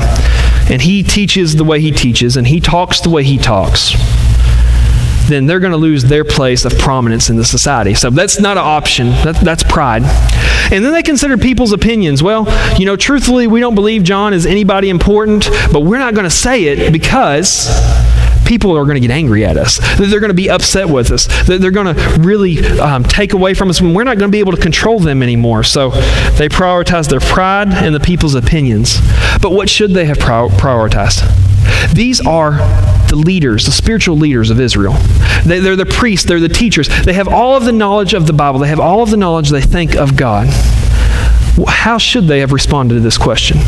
and 0.70 0.82
he 0.82 1.02
teaches 1.02 1.56
the 1.56 1.64
way 1.64 1.80
he 1.80 1.92
teaches, 1.92 2.36
and 2.36 2.46
he 2.46 2.60
talks 2.60 3.00
the 3.00 3.10
way 3.10 3.22
he 3.22 3.38
talks, 3.38 3.94
then 5.28 5.46
they're 5.46 5.60
going 5.60 5.72
to 5.72 5.78
lose 5.78 6.04
their 6.04 6.24
place 6.24 6.64
of 6.64 6.76
prominence 6.78 7.30
in 7.30 7.36
the 7.36 7.44
society. 7.44 7.94
So 7.94 8.10
that's 8.10 8.40
not 8.40 8.56
an 8.56 8.64
option. 8.64 9.10
That, 9.10 9.36
that's 9.36 9.62
pride. 9.62 10.02
And 10.72 10.84
then 10.84 10.92
they 10.92 11.02
consider 11.02 11.38
people's 11.38 11.72
opinions. 11.72 12.22
Well, 12.22 12.46
you 12.78 12.86
know, 12.86 12.96
truthfully, 12.96 13.46
we 13.46 13.60
don't 13.60 13.74
believe 13.74 14.02
John 14.02 14.34
is 14.34 14.44
anybody 14.44 14.90
important, 14.90 15.48
but 15.72 15.80
we're 15.80 15.98
not 15.98 16.14
going 16.14 16.24
to 16.24 16.30
say 16.30 16.64
it 16.64 16.92
because 16.92 17.68
people 18.44 18.76
are 18.76 18.84
going 18.84 18.94
to 18.94 19.00
get 19.00 19.10
angry 19.10 19.44
at 19.44 19.56
us. 19.56 19.78
They're 19.98 20.20
going 20.20 20.30
to 20.30 20.34
be 20.34 20.50
upset 20.50 20.88
with 20.88 21.10
us. 21.10 21.28
They're 21.46 21.70
going 21.70 21.94
to 21.94 22.20
really 22.20 22.58
um, 22.78 23.04
take 23.04 23.34
away 23.34 23.54
from 23.54 23.68
us, 23.68 23.80
and 23.80 23.94
we're 23.94 24.04
not 24.04 24.18
going 24.18 24.30
to 24.30 24.32
be 24.32 24.40
able 24.40 24.52
to 24.52 24.60
control 24.60 24.98
them 24.98 25.22
anymore. 25.22 25.64
So 25.64 25.90
they 25.90 26.48
prioritize 26.48 27.08
their 27.08 27.20
pride 27.20 27.68
and 27.68 27.94
the 27.94 28.00
people's 28.00 28.34
opinions. 28.34 28.98
But 29.40 29.52
what 29.52 29.68
should 29.68 29.92
they 29.92 30.06
have 30.06 30.18
prioritized? 30.18 31.47
These 31.92 32.20
are 32.20 32.52
the 33.08 33.16
leaders, 33.16 33.64
the 33.64 33.72
spiritual 33.72 34.16
leaders 34.16 34.50
of 34.50 34.60
Israel. 34.60 34.94
They, 35.44 35.58
are 35.58 35.76
the 35.76 35.86
priests, 35.86 36.26
they're 36.26 36.40
the 36.40 36.48
teachers. 36.48 36.88
They 37.04 37.14
have 37.14 37.28
all 37.28 37.56
of 37.56 37.64
the 37.64 37.72
knowledge 37.72 38.14
of 38.14 38.26
the 38.26 38.32
Bible, 38.32 38.60
they 38.60 38.68
have 38.68 38.80
all 38.80 39.02
of 39.02 39.10
the 39.10 39.16
knowledge 39.16 39.50
they 39.50 39.60
think 39.60 39.96
of 39.96 40.16
God. 40.16 40.48
How 41.66 41.98
should 41.98 42.26
they 42.26 42.40
have 42.40 42.52
responded 42.52 42.94
to 42.94 43.00
this 43.00 43.18
question? 43.18 43.58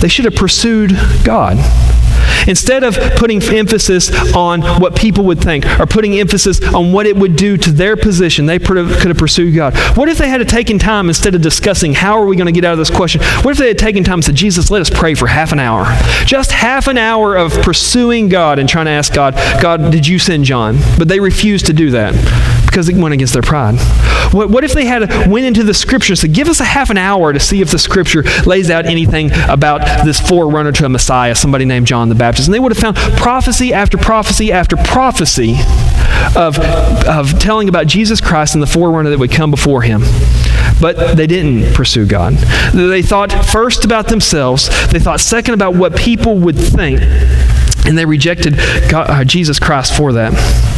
They 0.00 0.08
should 0.08 0.24
have 0.24 0.34
pursued 0.34 0.90
God. 1.24 1.56
Instead 2.46 2.84
of 2.84 2.96
putting 3.16 3.42
emphasis 3.42 4.34
on 4.34 4.62
what 4.80 4.96
people 4.96 5.24
would 5.24 5.40
think 5.40 5.66
or 5.78 5.86
putting 5.86 6.18
emphasis 6.18 6.62
on 6.74 6.92
what 6.92 7.06
it 7.06 7.16
would 7.16 7.36
do 7.36 7.56
to 7.56 7.70
their 7.70 7.96
position, 7.96 8.46
they 8.46 8.58
could 8.58 8.76
have 8.76 9.16
pursued 9.16 9.54
God. 9.54 9.76
What 9.96 10.08
if 10.08 10.18
they 10.18 10.28
had 10.28 10.46
taken 10.48 10.78
time 10.78 11.08
instead 11.08 11.34
of 11.34 11.42
discussing 11.42 11.94
how 11.94 12.18
are 12.18 12.26
we 12.26 12.36
going 12.36 12.46
to 12.46 12.52
get 12.52 12.64
out 12.64 12.72
of 12.72 12.78
this 12.78 12.90
question? 12.90 13.22
What 13.42 13.52
if 13.52 13.58
they 13.58 13.68
had 13.68 13.78
taken 13.78 14.04
time 14.04 14.14
and 14.14 14.24
said, 14.24 14.34
Jesus, 14.34 14.70
let 14.70 14.80
us 14.80 14.90
pray 14.90 15.14
for 15.14 15.26
half 15.26 15.52
an 15.52 15.58
hour? 15.58 15.84
Just 16.24 16.52
half 16.52 16.86
an 16.86 16.98
hour 16.98 17.36
of 17.36 17.52
pursuing 17.62 18.28
God 18.28 18.58
and 18.58 18.68
trying 18.68 18.86
to 18.86 18.92
ask 18.92 19.12
God, 19.12 19.34
God, 19.60 19.90
did 19.90 20.06
you 20.06 20.18
send 20.18 20.44
John? 20.44 20.76
But 20.98 21.08
they 21.08 21.20
refused 21.20 21.66
to 21.66 21.72
do 21.72 21.90
that 21.92 22.14
because 22.74 22.88
it 22.88 22.96
went 22.96 23.14
against 23.14 23.32
their 23.32 23.42
pride. 23.42 23.76
What, 24.34 24.50
what 24.50 24.64
if 24.64 24.72
they 24.72 24.84
had 24.84 25.30
went 25.30 25.46
into 25.46 25.62
the 25.62 25.72
scriptures 25.72 26.22
to 26.22 26.28
give 26.28 26.48
us 26.48 26.58
a 26.58 26.64
half 26.64 26.90
an 26.90 26.98
hour 26.98 27.32
to 27.32 27.38
see 27.38 27.60
if 27.60 27.70
the 27.70 27.78
scripture 27.78 28.24
lays 28.46 28.68
out 28.68 28.84
anything 28.84 29.30
about 29.48 30.04
this 30.04 30.18
forerunner 30.20 30.72
to 30.72 30.86
a 30.86 30.88
Messiah, 30.88 31.36
somebody 31.36 31.66
named 31.66 31.86
John 31.86 32.08
the 32.08 32.16
Baptist? 32.16 32.48
And 32.48 32.54
they 32.54 32.58
would 32.58 32.72
have 32.76 32.78
found 32.80 32.96
prophecy 33.16 33.72
after 33.72 33.96
prophecy 33.96 34.50
after 34.50 34.76
prophecy 34.76 35.54
of, 36.34 36.58
of 37.06 37.38
telling 37.38 37.68
about 37.68 37.86
Jesus 37.86 38.20
Christ 38.20 38.54
and 38.54 38.62
the 38.62 38.66
forerunner 38.66 39.10
that 39.10 39.20
would 39.20 39.30
come 39.30 39.52
before 39.52 39.82
him. 39.82 40.00
But 40.80 41.16
they 41.16 41.28
didn't 41.28 41.74
pursue 41.74 42.06
God. 42.06 42.32
They 42.74 43.02
thought 43.02 43.30
first 43.46 43.84
about 43.84 44.08
themselves, 44.08 44.68
they 44.88 44.98
thought 44.98 45.20
second 45.20 45.54
about 45.54 45.76
what 45.76 45.94
people 45.94 46.38
would 46.38 46.56
think, 46.56 47.00
and 47.86 47.96
they 47.96 48.04
rejected 48.04 48.56
God, 48.88 49.10
uh, 49.10 49.22
Jesus 49.22 49.60
Christ 49.60 49.96
for 49.96 50.14
that. 50.14 50.73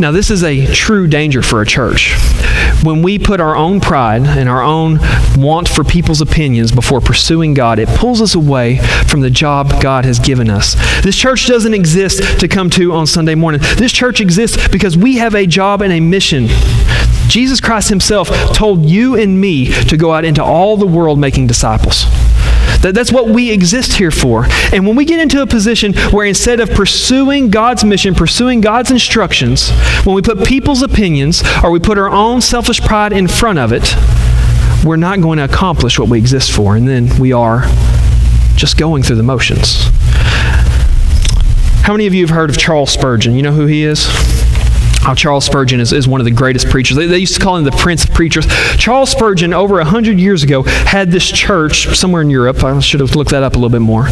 Now, 0.00 0.12
this 0.12 0.30
is 0.30 0.44
a 0.44 0.64
true 0.72 1.08
danger 1.08 1.42
for 1.42 1.60
a 1.60 1.66
church. 1.66 2.14
When 2.84 3.02
we 3.02 3.18
put 3.18 3.40
our 3.40 3.56
own 3.56 3.80
pride 3.80 4.22
and 4.22 4.48
our 4.48 4.62
own 4.62 5.00
want 5.36 5.68
for 5.68 5.82
people's 5.82 6.20
opinions 6.20 6.70
before 6.70 7.00
pursuing 7.00 7.52
God, 7.52 7.80
it 7.80 7.88
pulls 7.88 8.22
us 8.22 8.36
away 8.36 8.78
from 9.08 9.22
the 9.22 9.30
job 9.30 9.82
God 9.82 10.04
has 10.04 10.20
given 10.20 10.50
us. 10.50 10.76
This 11.02 11.16
church 11.16 11.48
doesn't 11.48 11.74
exist 11.74 12.38
to 12.38 12.46
come 12.46 12.70
to 12.70 12.92
on 12.92 13.08
Sunday 13.08 13.34
morning. 13.34 13.60
This 13.76 13.90
church 13.90 14.20
exists 14.20 14.68
because 14.68 14.96
we 14.96 15.16
have 15.16 15.34
a 15.34 15.46
job 15.46 15.82
and 15.82 15.92
a 15.92 15.98
mission. 15.98 16.46
Jesus 17.26 17.60
Christ 17.60 17.88
Himself 17.88 18.28
told 18.54 18.86
you 18.86 19.16
and 19.16 19.40
me 19.40 19.72
to 19.86 19.96
go 19.96 20.12
out 20.12 20.24
into 20.24 20.44
all 20.44 20.76
the 20.76 20.86
world 20.86 21.18
making 21.18 21.48
disciples. 21.48 22.04
That, 22.82 22.94
that's 22.94 23.12
what 23.12 23.28
we 23.28 23.50
exist 23.50 23.94
here 23.94 24.10
for. 24.10 24.46
And 24.72 24.86
when 24.86 24.94
we 24.94 25.04
get 25.04 25.20
into 25.20 25.42
a 25.42 25.46
position 25.46 25.94
where 26.12 26.26
instead 26.26 26.60
of 26.60 26.70
pursuing 26.70 27.50
God's 27.50 27.84
mission, 27.84 28.14
pursuing 28.14 28.60
God's 28.60 28.90
instructions, 28.90 29.70
when 30.04 30.14
we 30.14 30.22
put 30.22 30.44
people's 30.44 30.82
opinions 30.82 31.42
or 31.64 31.70
we 31.70 31.80
put 31.80 31.98
our 31.98 32.08
own 32.08 32.40
selfish 32.40 32.80
pride 32.80 33.12
in 33.12 33.26
front 33.26 33.58
of 33.58 33.72
it, 33.72 33.94
we're 34.84 34.96
not 34.96 35.20
going 35.20 35.38
to 35.38 35.44
accomplish 35.44 35.98
what 35.98 36.08
we 36.08 36.18
exist 36.18 36.52
for. 36.52 36.76
And 36.76 36.86
then 36.86 37.18
we 37.18 37.32
are 37.32 37.64
just 38.54 38.76
going 38.76 39.02
through 39.02 39.16
the 39.16 39.22
motions. 39.22 39.88
How 41.82 41.94
many 41.94 42.06
of 42.06 42.14
you 42.14 42.26
have 42.26 42.34
heard 42.34 42.50
of 42.50 42.58
Charles 42.58 42.90
Spurgeon? 42.90 43.34
You 43.34 43.42
know 43.42 43.52
who 43.52 43.66
he 43.66 43.82
is? 43.82 44.06
Oh, 45.08 45.14
Charles 45.14 45.46
Spurgeon 45.46 45.80
is, 45.80 45.94
is 45.94 46.06
one 46.06 46.20
of 46.20 46.26
the 46.26 46.30
greatest 46.30 46.68
preachers. 46.68 46.98
They, 46.98 47.06
they, 47.06 47.16
used 47.16 47.32
to 47.32 47.40
call 47.40 47.56
him 47.56 47.64
the 47.64 47.70
Prince 47.70 48.04
of 48.04 48.12
Preachers. 48.12 48.46
Charles 48.76 49.10
Spurgeon, 49.10 49.54
over 49.54 49.80
a 49.80 49.84
hundred 49.84 50.20
years 50.20 50.42
ago, 50.42 50.64
had 50.64 51.10
this 51.10 51.26
church 51.26 51.86
somewhere 51.96 52.20
in 52.20 52.28
Europe. 52.28 52.62
I 52.62 52.78
should 52.80 53.00
have 53.00 53.16
looked 53.16 53.30
that 53.30 53.42
up 53.42 53.54
a 53.54 53.56
little 53.56 53.70
bit 53.70 53.80
more. 53.80 54.06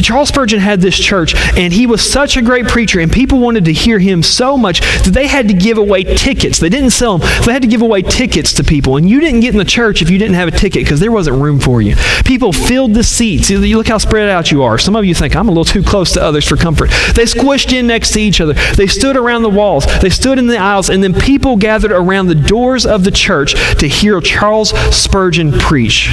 Charles 0.00 0.28
Spurgeon 0.28 0.60
had 0.60 0.80
this 0.80 0.96
church, 0.96 1.34
and 1.56 1.72
he 1.72 1.88
was 1.88 2.08
such 2.08 2.36
a 2.36 2.42
great 2.42 2.68
preacher, 2.68 3.00
and 3.00 3.10
people 3.10 3.40
wanted 3.40 3.64
to 3.64 3.72
hear 3.72 3.98
him 3.98 4.22
so 4.22 4.56
much 4.56 4.80
that 5.02 5.10
they 5.12 5.26
had 5.26 5.48
to 5.48 5.54
give 5.54 5.76
away 5.76 6.04
tickets. 6.04 6.60
They 6.60 6.68
didn't 6.68 6.90
sell 6.90 7.18
them, 7.18 7.28
they 7.44 7.52
had 7.52 7.62
to 7.62 7.68
give 7.68 7.82
away 7.82 8.02
tickets 8.02 8.52
to 8.54 8.62
people. 8.62 8.96
And 8.96 9.10
you 9.10 9.20
didn't 9.20 9.40
get 9.40 9.54
in 9.54 9.58
the 9.58 9.64
church 9.64 10.02
if 10.02 10.08
you 10.08 10.18
didn't 10.18 10.36
have 10.36 10.46
a 10.46 10.52
ticket 10.52 10.84
because 10.84 11.00
there 11.00 11.10
wasn't 11.10 11.42
room 11.42 11.58
for 11.58 11.82
you. 11.82 11.96
People 12.24 12.52
filled 12.52 12.94
the 12.94 13.02
seats. 13.02 13.50
You 13.50 13.76
look 13.76 13.88
how 13.88 13.98
spread 13.98 14.28
out 14.28 14.52
you 14.52 14.62
are. 14.62 14.78
Some 14.78 14.94
of 14.94 15.04
you 15.04 15.16
think, 15.16 15.34
I'm 15.34 15.48
a 15.48 15.50
little 15.50 15.64
too 15.64 15.82
close 15.82 16.12
to 16.12 16.22
others 16.22 16.46
for 16.46 16.56
comfort. 16.56 16.90
They 17.16 17.24
squished 17.24 17.76
in 17.76 17.88
next 17.88 18.12
to 18.12 18.20
each 18.20 18.40
other, 18.40 18.52
they 18.76 18.86
stood 18.86 19.16
around 19.16 19.42
the 19.42 19.48
walls. 19.48 19.84
They 20.00 20.10
stood 20.10 20.27
in 20.36 20.48
the 20.48 20.58
aisles, 20.58 20.90
and 20.90 21.02
then 21.02 21.14
people 21.14 21.56
gathered 21.56 21.92
around 21.92 22.26
the 22.26 22.34
doors 22.34 22.84
of 22.84 23.04
the 23.04 23.12
church 23.12 23.54
to 23.78 23.86
hear 23.86 24.20
Charles 24.20 24.70
Spurgeon 24.94 25.52
preach. 25.52 26.08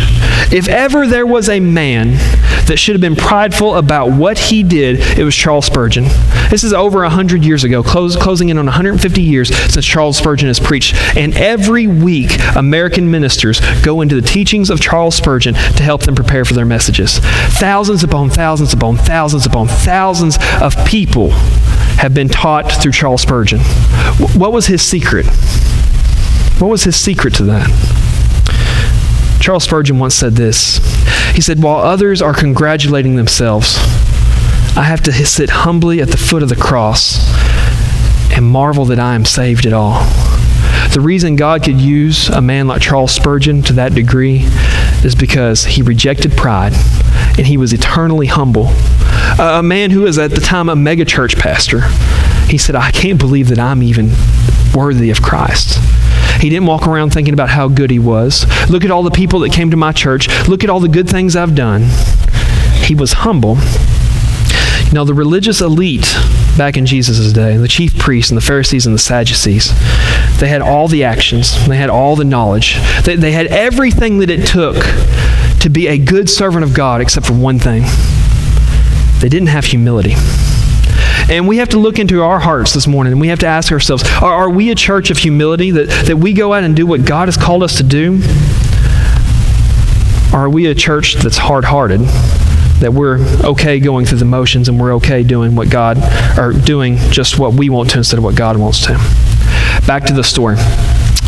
If 0.52 0.68
ever 0.70 1.08
there 1.08 1.26
was 1.26 1.50
a 1.50 1.60
man 1.60 2.12
that 2.68 2.78
should 2.78 2.94
have 2.94 3.02
been 3.02 3.16
prideful 3.16 3.76
about 3.76 4.12
what 4.12 4.38
he 4.38 4.62
did, 4.62 5.00
it 5.18 5.24
was 5.24 5.36
Charles 5.36 5.66
Spurgeon. 5.66 6.06
This 6.50 6.64
is 6.64 6.74
over 6.74 7.02
100 7.02 7.44
years 7.44 7.64
ago, 7.64 7.82
close, 7.82 8.16
closing 8.16 8.50
in 8.50 8.58
on 8.58 8.66
150 8.66 9.22
years 9.22 9.56
since 9.72 9.86
Charles 9.86 10.18
Spurgeon 10.18 10.48
has 10.48 10.60
preached. 10.60 10.96
And 11.18 11.36
every 11.36 11.88
week, 11.88 12.30
American 12.56 13.10
ministers 13.10 13.60
go 13.82 14.02
into 14.02 14.16
the 14.16 14.28
teachings 14.28 14.70
of 14.70 14.80
Charles 14.80 15.16
Spurgeon 15.16 15.56
to 15.56 15.84
help 15.84 16.04
them 16.04 16.16
prepare 16.16 16.46
for 16.46 16.54
their 16.54 16.66
messages. 16.66 17.20
Thousands 17.20 18.04
upon 18.04 18.30
thousands 18.30 18.74
upon 18.74 18.98
thousands 18.98 19.46
upon 19.46 19.68
thousands 19.68 20.38
of 20.62 20.76
people 20.86 21.32
have 21.98 22.14
been 22.14 22.30
taught 22.30 22.72
through 22.72 22.92
Charles 22.92 23.22
Spurgeon. 23.22 23.60
What 24.36 24.52
was 24.52 24.68
his 24.68 24.82
secret? 24.82 25.26
What 26.60 26.70
was 26.70 26.84
his 26.84 26.96
secret 26.96 27.34
to 27.36 27.44
that? 27.46 27.68
Charles 29.40 29.64
Spurgeon 29.64 30.00
once 30.00 30.16
said 30.16 30.34
this. 30.34 30.78
He 31.34 31.42
said, 31.42 31.62
While 31.62 31.78
others 31.78 32.22
are 32.22 32.34
congratulating 32.34 33.16
themselves, 33.16 33.78
I 34.78 34.84
have 34.84 35.02
to 35.04 35.12
sit 35.14 35.50
humbly 35.50 36.02
at 36.02 36.10
the 36.10 36.18
foot 36.18 36.44
of 36.44 36.50
the 36.50 36.56
cross 36.56 37.32
and 38.32 38.46
marvel 38.46 38.86
that 38.86 39.00
I 39.00 39.16
am 39.16 39.26
saved 39.26 39.66
at 39.66 39.74
all. 39.74 40.04
The 40.94 41.02
reason 41.02 41.36
God 41.36 41.64
could 41.64 41.80
use 41.80 42.30
a 42.30 42.42
man 42.42 42.68
like 42.68 42.82
Charles 42.82 43.12
Spurgeon 43.12 43.62
to 43.64 43.74
that 43.74 43.94
degree 43.94 44.42
is 45.04 45.16
because 45.16 45.66
he 45.66 45.82
rejected 45.82 46.32
pride 46.34 46.74
and 47.38 47.46
he 47.46 47.58
was 47.58 47.74
eternally 47.74 48.28
humble 48.28 48.68
a 49.40 49.62
man 49.62 49.92
who 49.92 50.02
was 50.02 50.18
at 50.18 50.32
the 50.32 50.40
time 50.40 50.70
a 50.70 50.76
megachurch 50.76 51.38
pastor. 51.38 51.82
He 52.50 52.58
said, 52.58 52.76
I 52.76 52.92
can't 52.92 53.20
believe 53.20 53.50
that 53.50 53.60
I'm 53.60 53.84
even 53.84 54.12
worthy 54.74 55.10
of 55.10 55.22
Christ. 55.22 55.80
He 56.42 56.50
didn't 56.50 56.68
walk 56.68 56.88
around 56.88 57.12
thinking 57.12 57.34
about 57.34 57.50
how 57.50 57.68
good 57.68 57.92
he 57.92 58.00
was. 58.00 58.46
Look 58.70 58.86
at 58.86 58.92
all 58.92 59.04
the 59.04 59.12
people 59.12 59.40
that 59.42 59.52
came 59.52 59.72
to 59.72 59.78
my 59.78 59.92
church. 59.92 60.28
Look 60.48 60.64
at 60.64 60.70
all 60.70 60.80
the 60.80 60.88
good 60.88 61.10
things 61.10 61.36
I've 61.36 61.56
done. 61.56 61.88
He 62.84 62.96
was 62.96 63.14
humble. 63.14 63.56
Now, 64.94 65.04
the 65.04 65.14
religious 65.14 65.60
elite 65.62 66.16
back 66.58 66.78
in 66.78 66.86
Jesus' 66.86 67.34
day, 67.34 67.58
the 67.58 67.68
chief 67.68 67.98
priests 67.98 68.32
and 68.32 68.38
the 68.38 68.46
Pharisees 68.46 68.86
and 68.86 68.94
the 68.94 69.00
Sadducees, 69.00 69.70
they 70.40 70.48
had 70.48 70.62
all 70.62 70.88
the 70.88 71.04
actions, 71.04 71.68
they 71.68 71.78
had 71.78 71.90
all 71.90 72.16
the 72.16 72.24
knowledge, 72.24 72.78
they, 73.04 73.16
they 73.16 73.32
had 73.32 73.48
everything 73.48 74.20
that 74.20 74.30
it 74.30 74.46
took 74.46 74.78
to 75.60 75.70
be 75.70 75.88
a 75.88 75.98
good 75.98 76.30
servant 76.30 76.64
of 76.64 76.74
God 76.74 77.02
except 77.02 77.26
for 77.26 77.34
one 77.34 77.60
thing 77.60 77.84
they 79.26 79.30
didn't 79.30 79.48
have 79.48 79.66
humility. 79.66 80.14
And 81.32 81.48
we 81.48 81.58
have 81.58 81.70
to 81.70 81.80
look 81.80 81.98
into 81.98 82.22
our 82.22 82.38
hearts 82.38 82.76
this 82.76 82.86
morning 82.86 83.12
and 83.12 83.20
we 83.20 83.30
have 83.30 83.40
to 83.40 83.48
ask 83.48 83.72
ourselves 83.72 84.04
are, 84.22 84.32
are, 84.32 84.50
we 84.52 84.70
a 84.70 84.76
church 84.76 85.10
of 85.10 85.18
humility 85.18 85.72
that, 85.72 86.06
that 86.06 86.18
we 86.18 86.32
go 86.32 86.54
out 86.54 86.64
and 86.64 86.76
do 86.76 86.86
what 86.86 87.06
God 87.08 87.28
has 87.28 87.36
called 87.36 87.64
us 87.64 87.78
to 87.78 87.84
do? 87.84 88.22
Or 90.32 90.42
are 90.42 90.50
we 90.50 90.68
a 90.68 90.76
church 90.76 91.16
that's 91.16 91.40
hard 91.40 91.66
hearted? 91.66 92.02
That 92.82 92.94
we're 92.94 93.18
okay 93.44 93.80
going 93.80 94.06
through 94.06 94.20
the 94.20 94.26
motions 94.26 94.70
and 94.70 94.80
we're 94.80 94.94
okay 94.98 95.24
doing 95.24 95.56
what 95.56 95.72
God, 95.72 95.98
or 96.38 96.54
doing 96.54 96.98
just 97.10 97.40
what 97.40 97.54
we 97.54 97.72
want 97.72 97.90
to 97.92 97.98
instead 97.98 98.20
of 98.20 98.24
what 98.24 98.36
God 98.36 98.58
wants 98.58 98.86
to. 98.86 98.94
Back 99.88 100.06
to 100.06 100.14
the 100.14 100.24
story. 100.24 100.58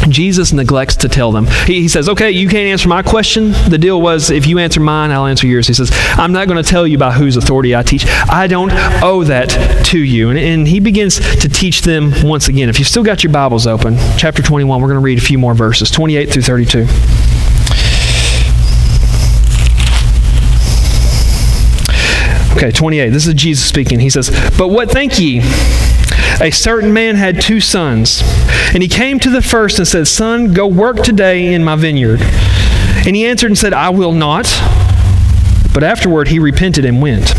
Jesus 0.10 0.54
neglects 0.54 0.96
to 0.98 1.10
tell 1.10 1.32
them. 1.32 1.48
He, 1.66 1.82
he, 1.82 1.88
says, 1.88 2.08
Okay, 2.10 2.32
you 2.32 2.48
can't 2.48 2.68
answer 2.68 2.88
my 2.88 3.04
question. 3.04 3.52
The 3.70 3.78
deal 3.78 4.02
was, 4.02 4.30
if 4.30 4.48
you 4.48 4.60
answer 4.60 4.80
mine, 4.80 5.12
I'll 5.12 5.26
answer 5.26 5.48
yours. 5.48 5.68
He 5.68 5.74
says, 5.74 5.92
I'm 5.94 6.32
not 6.32 6.48
going 6.48 6.62
to 6.62 6.70
tell 6.70 6.88
you 6.88 6.98
by 6.98 7.12
whose 7.12 7.38
authority 7.38 7.76
I 7.76 7.84
teach. 7.84 8.06
I 8.08 8.48
don't 8.48 8.72
owe 9.04 9.24
that 9.26 9.86
to 9.88 10.00
you. 10.00 10.30
And, 10.30 10.40
and 10.40 10.68
he 10.68 10.80
begins 10.80 11.20
to 11.42 11.50
teach 11.50 11.82
them 11.82 12.14
once 12.24 12.48
again. 12.48 12.70
If 12.70 12.80
you've 12.80 12.88
still 12.88 13.04
got 13.04 13.24
your 13.24 13.34
Bibles 13.34 13.68
open, 13.68 13.98
chapter 14.18 14.42
21, 14.42 14.82
we're 14.82 14.88
going 14.88 15.00
to 15.00 15.04
read 15.04 15.18
a 15.18 15.22
few 15.22 15.38
more 15.38 15.54
verses 15.54 15.92
28 15.92 16.32
through 16.32 16.44
32. 16.44 16.88
Okay, 22.58 22.72
28. 22.72 23.10
This 23.12 23.28
is 23.28 23.36
Jesus 23.36 23.64
speaking. 23.64 24.00
He 24.00 24.10
says, 24.10 24.32
But 24.58 24.70
what 24.70 24.90
think 24.90 25.20
ye? 25.20 25.42
A 26.40 26.52
certain 26.52 26.94
man 26.94 27.16
had 27.16 27.42
two 27.42 27.60
sons. 27.60 28.22
And 28.74 28.84
he 28.84 28.90
came 28.90 29.20
to 29.20 29.30
the 29.30 29.42
first 29.42 29.80
and 29.80 29.88
said, 29.88 30.08
Son, 30.08 30.54
go 30.54 30.68
work 30.68 30.98
today 30.98 31.54
in 31.54 31.64
my 31.64 31.76
vineyard. 31.76 32.22
And 32.22 33.16
he 33.16 33.26
answered 33.26 33.48
and 33.48 33.58
said, 33.58 33.74
I 33.74 33.90
will 33.90 34.12
not. 34.12 34.46
But 35.74 35.84
afterward 35.84 36.28
he 36.28 36.38
repented 36.38 36.86
and 36.86 37.02
went. 37.02 37.34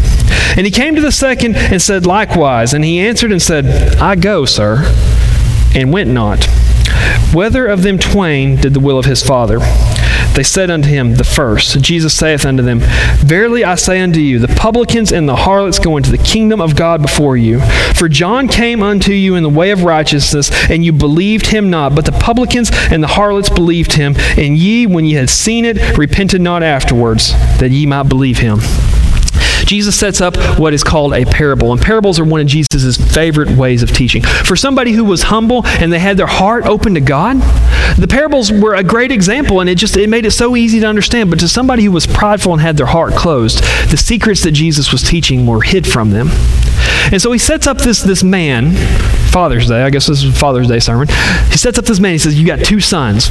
And 0.56 0.66
he 0.66 0.72
came 0.72 0.96
to 0.96 1.00
the 1.00 1.12
second 1.12 1.54
and 1.56 1.80
said 1.80 2.06
likewise. 2.06 2.74
And 2.74 2.84
he 2.84 2.98
answered 2.98 3.30
and 3.30 3.40
said, 3.40 3.96
I 3.98 4.16
go, 4.16 4.44
sir, 4.44 4.78
and 5.74 5.92
went 5.92 6.10
not. 6.10 6.46
Whether 7.32 7.66
of 7.66 7.82
them 7.82 7.98
twain 7.98 8.56
did 8.56 8.74
the 8.74 8.80
will 8.80 8.98
of 8.98 9.04
his 9.04 9.22
father? 9.22 9.60
They 10.34 10.44
said 10.44 10.70
unto 10.70 10.88
him, 10.88 11.14
The 11.14 11.24
first. 11.24 11.80
Jesus 11.80 12.14
saith 12.14 12.46
unto 12.46 12.62
them, 12.62 12.78
Verily 12.80 13.64
I 13.64 13.74
say 13.74 14.00
unto 14.00 14.20
you, 14.20 14.38
the 14.38 14.48
publicans 14.48 15.12
and 15.12 15.28
the 15.28 15.34
harlots 15.34 15.78
go 15.78 15.96
into 15.96 16.10
the 16.10 16.18
kingdom 16.18 16.60
of 16.60 16.76
God 16.76 17.02
before 17.02 17.36
you. 17.36 17.58
For 17.98 18.08
John 18.08 18.46
came 18.46 18.80
unto 18.80 19.10
you 19.10 19.34
in 19.34 19.42
the 19.42 19.48
way 19.48 19.72
of 19.72 19.82
righteousness, 19.82 20.52
and 20.70 20.84
you 20.84 20.92
believed 20.92 21.48
him 21.48 21.68
not. 21.68 21.96
But 21.96 22.04
the 22.04 22.12
publicans 22.12 22.70
and 22.72 23.02
the 23.02 23.08
harlots 23.08 23.50
believed 23.50 23.94
him. 23.94 24.14
And 24.36 24.56
ye, 24.56 24.86
when 24.86 25.04
ye 25.04 25.14
had 25.14 25.28
seen 25.28 25.64
it, 25.64 25.98
repented 25.98 26.40
not 26.40 26.62
afterwards, 26.62 27.32
that 27.58 27.72
ye 27.72 27.86
might 27.86 28.04
believe 28.04 28.38
him. 28.38 28.60
Jesus 29.68 29.98
sets 29.98 30.22
up 30.22 30.34
what 30.58 30.72
is 30.72 30.82
called 30.82 31.12
a 31.12 31.26
parable. 31.26 31.72
And 31.72 31.80
parables 31.80 32.18
are 32.18 32.24
one 32.24 32.40
of 32.40 32.46
Jesus' 32.46 32.96
favorite 32.96 33.50
ways 33.50 33.82
of 33.82 33.92
teaching. 33.92 34.22
For 34.22 34.56
somebody 34.56 34.92
who 34.92 35.04
was 35.04 35.24
humble 35.24 35.66
and 35.66 35.92
they 35.92 35.98
had 35.98 36.16
their 36.16 36.26
heart 36.26 36.64
open 36.64 36.94
to 36.94 37.00
God, 37.00 37.36
the 37.98 38.08
parables 38.08 38.50
were 38.50 38.74
a 38.74 38.82
great 38.82 39.12
example 39.12 39.60
and 39.60 39.68
it 39.68 39.76
just 39.76 39.96
it 39.96 40.08
made 40.08 40.24
it 40.24 40.30
so 40.30 40.56
easy 40.56 40.80
to 40.80 40.86
understand. 40.86 41.28
But 41.28 41.38
to 41.40 41.48
somebody 41.48 41.84
who 41.84 41.92
was 41.92 42.06
prideful 42.06 42.54
and 42.54 42.62
had 42.62 42.78
their 42.78 42.86
heart 42.86 43.12
closed, 43.12 43.62
the 43.90 43.98
secrets 43.98 44.42
that 44.44 44.52
Jesus 44.52 44.90
was 44.90 45.02
teaching 45.02 45.46
were 45.46 45.60
hid 45.60 45.86
from 45.86 46.10
them. 46.10 46.30
And 47.10 47.20
so 47.22 47.32
he 47.32 47.38
sets 47.38 47.66
up 47.66 47.78
this, 47.78 48.02
this 48.02 48.22
man, 48.22 48.74
Father's 49.30 49.68
Day, 49.68 49.82
I 49.82 49.90
guess 49.90 50.06
this 50.06 50.22
is 50.22 50.38
Father's 50.38 50.68
Day 50.68 50.78
sermon. 50.78 51.08
He 51.50 51.56
sets 51.56 51.78
up 51.78 51.84
this 51.84 52.00
man, 52.00 52.12
he 52.12 52.18
says, 52.18 52.38
You 52.38 52.46
got 52.46 52.64
two 52.64 52.80
sons. 52.80 53.28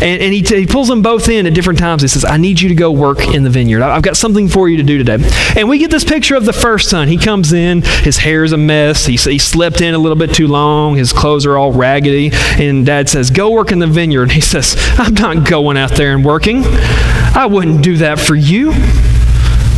And, 0.00 0.20
and 0.20 0.32
he, 0.32 0.42
t- 0.42 0.60
he 0.60 0.66
pulls 0.66 0.88
them 0.88 1.02
both 1.02 1.28
in 1.28 1.46
at 1.46 1.54
different 1.54 1.78
times. 1.78 2.02
He 2.02 2.08
says, 2.08 2.24
I 2.24 2.36
need 2.36 2.60
you 2.60 2.68
to 2.68 2.74
go 2.74 2.90
work 2.90 3.34
in 3.34 3.44
the 3.44 3.50
vineyard. 3.50 3.82
I've 3.82 4.02
got 4.02 4.16
something 4.16 4.48
for 4.48 4.68
you 4.68 4.76
to 4.78 4.82
do 4.82 4.98
today. 4.98 5.18
And 5.56 5.68
we 5.72 5.78
get 5.78 5.90
this 5.90 6.04
picture 6.04 6.34
of 6.34 6.44
the 6.44 6.52
first 6.52 6.90
son. 6.90 7.08
He 7.08 7.16
comes 7.16 7.54
in, 7.54 7.80
his 7.80 8.18
hair 8.18 8.44
is 8.44 8.52
a 8.52 8.58
mess. 8.58 9.06
He, 9.06 9.16
he 9.16 9.38
slept 9.38 9.80
in 9.80 9.94
a 9.94 9.98
little 9.98 10.18
bit 10.18 10.34
too 10.34 10.46
long. 10.46 10.96
His 10.96 11.14
clothes 11.14 11.46
are 11.46 11.56
all 11.56 11.72
raggedy. 11.72 12.30
And 12.62 12.84
dad 12.84 13.08
says, 13.08 13.30
Go 13.30 13.52
work 13.52 13.72
in 13.72 13.78
the 13.78 13.86
vineyard. 13.86 14.24
And 14.24 14.32
he 14.32 14.42
says, 14.42 14.76
I'm 14.98 15.14
not 15.14 15.48
going 15.48 15.78
out 15.78 15.92
there 15.92 16.14
and 16.14 16.22
working. 16.22 16.62
I 16.66 17.48
wouldn't 17.50 17.82
do 17.82 17.96
that 17.96 18.20
for 18.20 18.34
you. 18.34 18.72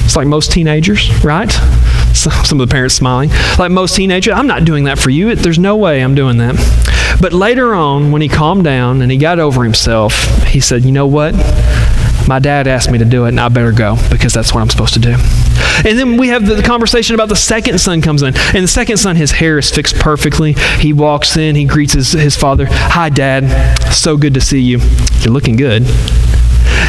It's 0.05 0.17
like 0.17 0.27
most 0.27 0.51
teenagers, 0.51 1.09
right? 1.23 1.53
Some 2.13 2.61
of 2.61 2.69
the 2.69 2.73
parents 2.73 2.97
smiling. 2.97 3.31
Like 3.57 3.71
most 3.71 3.95
teenagers, 3.95 4.35
I'm 4.35 4.49
not 4.49 4.65
doing 4.65 4.85
that 4.85 4.99
for 4.99 5.11
you. 5.11 5.33
There's 5.37 5.61
no 5.61 5.77
way 5.77 6.03
I'm 6.03 6.17
doing 6.17 6.39
that. 6.39 6.57
But 7.21 7.33
later 7.33 7.73
on, 7.73 8.11
when 8.11 8.21
he 8.21 8.29
calmed 8.29 8.65
down 8.65 9.01
and 9.01 9.13
he 9.13 9.17
got 9.17 9.39
over 9.39 9.63
himself, 9.63 10.25
he 10.47 10.59
said, 10.59 10.85
You 10.85 10.91
know 10.91 11.07
what? 11.07 11.35
My 12.27 12.41
dad 12.41 12.67
asked 12.67 12.91
me 12.91 12.99
to 12.99 13.05
do 13.05 13.27
it, 13.27 13.29
and 13.29 13.41
I 13.41 13.49
better 13.49 13.71
go 13.71 13.97
because 14.11 14.33
that's 14.33 14.53
what 14.53 14.61
I'm 14.61 14.71
supposed 14.71 14.95
to 14.95 15.01
do. 15.01 15.15
And 15.85 15.99
then 15.99 16.17
we 16.17 16.29
have 16.29 16.47
the, 16.47 16.63
conversation 16.63 17.15
about 17.15 17.29
the 17.29 17.37
second 17.37 17.79
son 17.79 18.01
comes 18.01 18.23
in. 18.23 18.35
And 18.55 18.65
the 18.65 18.69
second 18.69 18.97
son, 18.97 19.17
his 19.17 19.33
hair 19.33 19.59
is 19.59 19.71
fixed 19.71 19.97
perfectly. 19.97 20.53
He 20.79 20.93
walks 20.93 21.37
in, 21.37 21.57
he 21.57 21.65
greets 21.65 21.93
his, 21.93 22.13
his 22.13 22.37
father. 22.37 22.67
Hi, 22.69 23.09
Dad. 23.09 23.93
So 23.93 24.17
good 24.17 24.35
to 24.35 24.41
see 24.41 24.61
you. 24.61 24.81
You're 25.21 25.33
looking 25.33 25.57
good. 25.57 25.87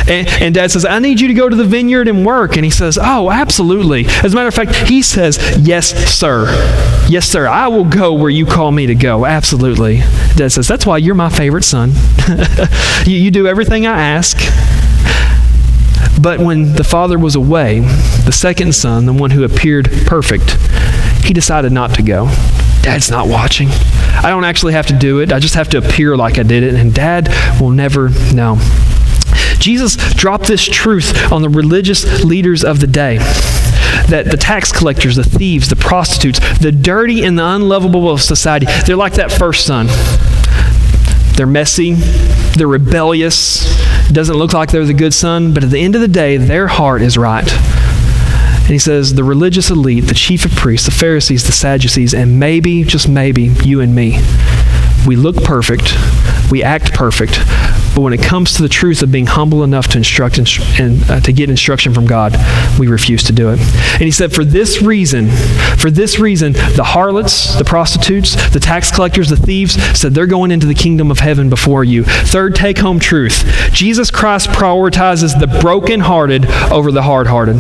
And, 0.08 0.28
and 0.28 0.54
dad 0.54 0.70
says, 0.70 0.86
I 0.86 1.00
need 1.00 1.20
you 1.20 1.28
to 1.30 1.34
go 1.34 1.50
to 1.50 1.56
the 1.56 1.64
vineyard 1.64 2.08
and 2.08 2.26
work. 2.26 2.58
And 2.58 2.64
he 2.64 2.70
says, 2.70 3.00
Oh, 3.02 3.32
absolutely. 3.32 4.06
As 4.24 4.34
a 4.34 4.36
matter 4.36 4.48
of 4.48 4.54
fact, 4.54 4.76
he 4.88 5.02
says, 5.02 5.40
Yes, 5.58 5.96
sir. 6.14 6.46
Yes, 7.10 7.28
sir. 7.28 7.48
I 7.48 7.68
will 7.70 7.86
go 7.86 8.14
where 8.14 8.30
you 8.30 8.46
call 8.46 8.72
me 8.72 8.86
to 8.86 8.96
go. 8.96 9.26
Absolutely. 9.26 9.98
Dad 10.36 10.52
says, 10.52 10.68
That's 10.68 10.86
why 10.86 10.98
you're 10.98 11.16
my 11.16 11.30
favorite 11.30 11.64
son. 11.64 11.94
you, 13.06 13.18
you 13.18 13.32
do 13.32 13.48
everything 13.48 13.88
I 13.88 14.00
ask. 14.00 14.38
But 16.22 16.40
when 16.40 16.74
the 16.74 16.84
father 16.84 17.20
was 17.20 17.36
away, 17.36 17.82
the 18.26 18.32
second 18.32 18.74
son, 18.74 19.06
the 19.06 19.14
one 19.14 19.32
who 19.32 19.44
appeared 19.44 19.90
perfect, 20.06 20.58
he 21.24 21.34
decided 21.34 21.72
not 21.72 21.94
to 21.96 22.04
go. 22.04 22.26
Dad's 22.82 23.10
not 23.10 23.28
watching. 23.28 23.70
I 23.70 24.30
don't 24.30 24.44
actually 24.44 24.74
have 24.74 24.88
to 24.88 24.98
do 24.98 25.20
it. 25.20 25.34
I 25.34 25.40
just 25.40 25.56
have 25.56 25.70
to 25.70 25.78
appear 25.78 26.16
like 26.16 26.38
I 26.38 26.44
did 26.44 26.64
it, 26.64 26.76
and 26.76 26.94
dad 26.94 27.30
will 27.60 27.72
never 27.72 28.10
know. 28.34 28.60
Jesus 29.60 29.96
dropped 30.14 30.48
this 30.48 30.64
truth 30.64 31.32
on 31.32 31.42
the 31.42 31.50
religious 31.50 32.24
leaders 32.24 32.64
of 32.64 32.80
the 32.80 32.88
day 32.88 33.18
that 34.10 34.26
the 34.30 34.38
tax 34.38 34.72
collectors, 34.72 35.16
the 35.16 35.24
thieves, 35.24 35.70
the 35.70 35.76
prostitutes, 35.76 36.40
the 36.60 36.72
dirty 36.72 37.26
and 37.26 37.40
the 37.40 37.46
unlovable 37.46 38.10
of 38.10 38.22
society, 38.22 38.68
they're 38.86 38.96
like 38.96 39.14
that 39.14 39.32
first 39.32 39.66
son. 39.66 39.88
They're 41.36 41.48
messy, 41.48 41.94
they're 42.56 42.68
rebellious. 42.68 43.66
Doesn't 44.12 44.38
look 44.38 44.54
like 44.54 44.72
they're 44.72 44.86
the 44.86 44.94
good 44.94 45.14
son, 45.14 45.54
but 45.54 45.64
at 45.64 45.70
the 45.70 45.80
end 45.80 45.96
of 45.96 46.02
the 46.02 46.08
day, 46.08 46.38
their 46.38 46.68
heart 46.68 47.02
is 47.02 47.18
right. 47.18 47.52
And 47.52 48.72
he 48.72 48.80
says, 48.80 49.14
the 49.14 49.24
religious 49.24 49.70
elite, 49.70 50.06
the 50.06 50.14
chief 50.14 50.46
of 50.46 50.52
priests, 50.52 50.88
the 50.88 50.92
Pharisees, 50.92 51.46
the 51.46 51.52
Sadducees, 51.52 52.14
and 52.14 52.40
maybe, 52.40 52.84
just 52.84 53.08
maybe, 53.08 53.44
you 53.64 53.82
and 53.82 53.94
me, 53.94 54.20
we 55.06 55.16
look 55.16 55.44
perfect, 55.44 55.94
we 56.50 56.64
act 56.64 56.94
perfect, 56.94 57.40
but 57.96 58.02
when 58.02 58.12
it 58.12 58.22
comes 58.22 58.54
to 58.56 58.62
the 58.62 58.68
truth 58.68 59.02
of 59.02 59.12
being 59.12 59.26
humble 59.26 59.64
enough 59.64 59.88
to 59.88 59.98
instruct 59.98 60.38
and 60.38 61.10
uh, 61.10 61.22
to 61.22 61.32
get 61.32 61.50
instruction 61.50 61.94
from 61.94 62.06
God, 62.06 62.36
we 62.78 62.88
refuse 62.88 63.24
to 63.24 63.32
do 63.34 63.50
it. 63.52 63.60
And 63.94 64.02
he 64.02 64.12
said, 64.12 64.34
for 64.34 64.44
this 64.44 64.82
reason, 64.82 65.30
for 65.78 65.90
this 65.90 66.20
reason, 66.20 66.52
the 66.52 66.84
harlots, 66.84 67.56
the 67.58 67.64
prostitutes, 67.64 68.36
the 68.52 68.60
tax 68.60 68.92
collectors, 68.92 69.30
the 69.30 69.38
thieves 69.38 69.82
said 69.98 70.14
they're 70.14 70.28
going 70.28 70.52
into 70.52 70.68
the 70.68 70.74
kingdom 70.74 71.10
of 71.10 71.20
heaven 71.20 71.50
before 71.50 71.86
you. 71.86 72.04
Third 72.04 72.54
take 72.54 72.80
home 72.80 73.00
truth 73.00 73.72
Jesus 73.72 74.12
Christ 74.12 74.50
prioritizes 74.50 75.40
the 75.40 75.48
brokenhearted 75.48 76.46
over 76.72 76.92
the 76.92 77.04
hard 77.04 77.28
hearted. 77.28 77.56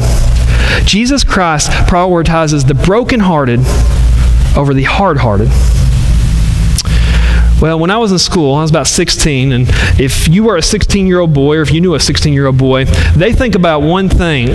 Jesus 0.86 1.24
Christ 1.24 1.69
prioritizes 1.88 2.67
the 2.67 2.74
brokenhearted 2.74 3.62
over 4.58 4.74
the 4.74 4.84
hard 4.84 5.17
hearted. 5.17 5.50
Well, 7.62 7.80
when 7.80 7.89
I 7.89 7.98
was 7.98 8.12
in 8.12 8.20
school, 8.20 8.54
I 8.54 8.62
was 8.62 8.70
about 8.70 8.88
16, 8.88 9.54
and 9.54 9.65
if 10.00 10.28
you 10.28 10.44
were 10.44 10.58
a 10.58 10.62
16 10.62 11.08
year 11.08 11.20
old 11.20 11.34
boy, 11.34 11.58
or 11.58 11.62
if 11.62 11.72
you 11.72 11.80
knew 11.80 11.96
a 11.96 12.00
16 12.00 12.34
year 12.34 12.48
old 12.48 12.58
boy, 12.58 12.86
they 13.15 13.32
think 13.32 13.56
about 13.56 13.82
one 13.82 14.10
thing. 14.10 14.50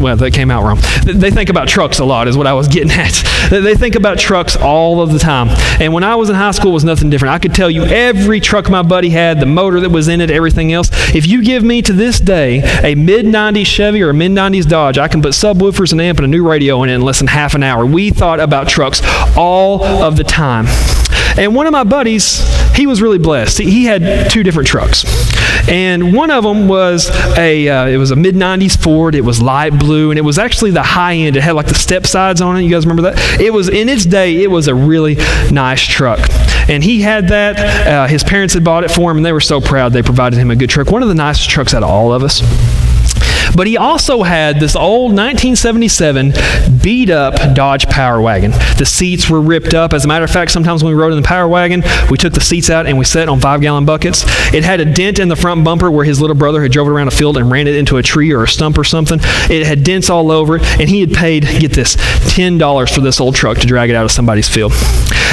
Well, 0.00 0.16
that 0.16 0.32
came 0.32 0.50
out 0.50 0.62
wrong. 0.62 0.78
They 1.04 1.30
think 1.30 1.50
about 1.50 1.66
trucks 1.66 1.98
a 1.98 2.04
lot, 2.04 2.28
is 2.28 2.36
what 2.36 2.46
I 2.46 2.52
was 2.52 2.68
getting 2.68 2.90
at. 2.92 3.22
They 3.46 3.76
think 3.76 3.94
about 3.94 4.18
trucks 4.18 4.56
all 4.56 5.00
of 5.00 5.12
the 5.12 5.20
time. 5.20 5.48
And 5.80 5.92
when 5.92 6.02
I 6.02 6.16
was 6.16 6.28
in 6.28 6.34
high 6.34 6.50
school, 6.50 6.72
it 6.72 6.74
was 6.74 6.84
nothing 6.84 7.10
different. 7.10 7.32
I 7.32 7.38
could 7.38 7.54
tell 7.54 7.70
you 7.70 7.84
every 7.84 8.40
truck 8.40 8.68
my 8.68 8.82
buddy 8.82 9.08
had, 9.08 9.38
the 9.38 9.46
motor 9.46 9.78
that 9.80 9.90
was 9.90 10.08
in 10.08 10.20
it, 10.20 10.32
everything 10.32 10.72
else. 10.72 10.90
If 11.14 11.26
you 11.28 11.42
give 11.44 11.62
me 11.62 11.80
to 11.82 11.92
this 11.92 12.18
day 12.18 12.60
a 12.82 12.96
mid 12.96 13.24
90s 13.24 13.66
Chevy 13.66 14.02
or 14.02 14.10
a 14.10 14.14
mid 14.14 14.32
90s 14.32 14.68
Dodge, 14.68 14.98
I 14.98 15.06
can 15.06 15.22
put 15.22 15.32
subwoofers 15.32 15.92
and 15.92 16.00
amp 16.00 16.18
and 16.18 16.24
a 16.24 16.28
new 16.28 16.46
radio 16.46 16.82
in 16.82 16.90
it 16.90 16.94
in 16.94 17.02
less 17.02 17.18
than 17.18 17.28
half 17.28 17.54
an 17.54 17.62
hour. 17.62 17.86
We 17.86 18.10
thought 18.10 18.40
about 18.40 18.68
trucks 18.68 19.00
all 19.36 19.84
of 19.84 20.16
the 20.16 20.24
time. 20.24 20.66
And 21.38 21.54
one 21.54 21.66
of 21.66 21.72
my 21.72 21.84
buddies, 21.84 22.42
he 22.74 22.86
was 22.86 23.02
really 23.02 23.18
blessed. 23.18 23.58
He 23.58 23.84
had 23.84 24.30
two 24.30 24.42
different 24.42 24.68
trucks. 24.68 25.04
And 25.68 26.14
one 26.14 26.30
of 26.30 26.44
them 26.44 26.68
was 26.68 27.10
a 27.36 27.68
uh, 27.68 27.86
it 27.86 27.96
was 27.96 28.10
a 28.10 28.16
mid 28.16 28.34
90s 28.34 28.80
Ford. 28.80 29.14
It 29.14 29.22
was 29.22 29.42
light 29.42 29.78
blue 29.78 30.10
and 30.10 30.18
it 30.18 30.22
was 30.22 30.38
actually 30.38 30.70
the 30.70 30.82
high 30.82 31.14
end. 31.14 31.36
It 31.36 31.42
had 31.42 31.52
like 31.52 31.66
the 31.66 31.74
step 31.74 32.06
sides 32.06 32.40
on 32.40 32.56
it. 32.56 32.62
You 32.62 32.70
guys 32.70 32.86
remember 32.86 33.10
that? 33.10 33.40
It 33.40 33.52
was 33.52 33.68
in 33.68 33.88
its 33.88 34.04
day 34.06 34.42
it 34.42 34.50
was 34.50 34.68
a 34.68 34.74
really 34.74 35.16
nice 35.50 35.82
truck. 35.82 36.20
And 36.68 36.82
he 36.82 37.00
had 37.00 37.28
that. 37.28 37.86
Uh, 37.86 38.06
his 38.06 38.22
parents 38.22 38.54
had 38.54 38.64
bought 38.64 38.84
it 38.84 38.90
for 38.90 39.10
him 39.10 39.16
and 39.16 39.26
they 39.26 39.32
were 39.32 39.40
so 39.40 39.60
proud 39.60 39.92
they 39.92 40.02
provided 40.02 40.38
him 40.38 40.50
a 40.50 40.56
good 40.56 40.70
truck. 40.70 40.90
One 40.90 41.02
of 41.02 41.08
the 41.08 41.14
nicest 41.14 41.50
trucks 41.50 41.74
out 41.74 41.82
of 41.82 41.90
all 41.90 42.12
of 42.12 42.22
us. 42.22 42.40
But 43.56 43.66
he 43.66 43.78
also 43.78 44.22
had 44.22 44.60
this 44.60 44.76
old 44.76 45.12
1977 45.12 46.34
beat 46.82 47.08
up 47.08 47.54
Dodge 47.54 47.86
Power 47.86 48.20
Wagon. 48.20 48.50
The 48.76 48.84
seats 48.84 49.30
were 49.30 49.40
ripped 49.40 49.72
up. 49.72 49.94
As 49.94 50.04
a 50.04 50.08
matter 50.08 50.24
of 50.24 50.30
fact, 50.30 50.50
sometimes 50.50 50.84
when 50.84 50.94
we 50.94 51.00
rode 51.00 51.12
in 51.12 51.20
the 51.20 51.26
Power 51.26 51.48
Wagon, 51.48 51.82
we 52.10 52.18
took 52.18 52.34
the 52.34 52.40
seats 52.40 52.68
out 52.68 52.86
and 52.86 52.98
we 52.98 53.04
set 53.04 53.28
on 53.28 53.40
five 53.40 53.62
gallon 53.62 53.86
buckets. 53.86 54.24
It 54.52 54.62
had 54.62 54.80
a 54.80 54.84
dent 54.84 55.18
in 55.18 55.28
the 55.28 55.36
front 55.36 55.64
bumper 55.64 55.90
where 55.90 56.04
his 56.04 56.20
little 56.20 56.36
brother 56.36 56.62
had 56.62 56.70
drove 56.70 56.86
it 56.86 56.90
around 56.90 57.08
a 57.08 57.12
field 57.12 57.38
and 57.38 57.50
ran 57.50 57.66
it 57.66 57.76
into 57.76 57.96
a 57.96 58.02
tree 58.02 58.30
or 58.32 58.44
a 58.44 58.48
stump 58.48 58.76
or 58.76 58.84
something. 58.84 59.18
It 59.22 59.66
had 59.66 59.82
dents 59.82 60.10
all 60.10 60.30
over 60.30 60.56
it, 60.56 60.62
and 60.78 60.88
he 60.88 61.00
had 61.00 61.12
paid, 61.12 61.44
get 61.44 61.72
this, 61.72 61.96
$10 61.96 62.94
for 62.94 63.00
this 63.00 63.20
old 63.20 63.34
truck 63.34 63.58
to 63.58 63.66
drag 63.66 63.88
it 63.88 63.96
out 63.96 64.04
of 64.04 64.10
somebody's 64.10 64.48
field. 64.48 64.72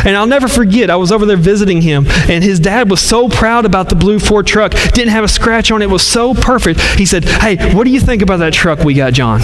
And 0.05 0.17
I'll 0.17 0.27
never 0.27 0.47
forget, 0.47 0.89
I 0.89 0.95
was 0.95 1.11
over 1.11 1.25
there 1.25 1.37
visiting 1.37 1.81
him, 1.81 2.05
and 2.07 2.43
his 2.43 2.59
dad 2.59 2.89
was 2.89 3.01
so 3.01 3.29
proud 3.29 3.65
about 3.65 3.89
the 3.89 3.95
blue 3.95 4.19
Ford 4.19 4.47
truck. 4.47 4.71
Didn't 4.93 5.09
have 5.09 5.23
a 5.23 5.29
scratch 5.29 5.71
on 5.71 5.81
it, 5.81 5.85
it 5.85 5.89
was 5.89 6.05
so 6.05 6.33
perfect. 6.33 6.79
He 6.79 7.05
said, 7.05 7.25
Hey, 7.25 7.73
what 7.73 7.83
do 7.83 7.89
you 7.89 7.99
think 7.99 8.12
about 8.21 8.37
that 8.37 8.53
truck 8.53 8.79
we 8.83 8.93
got, 8.93 9.13
John? 9.13 9.41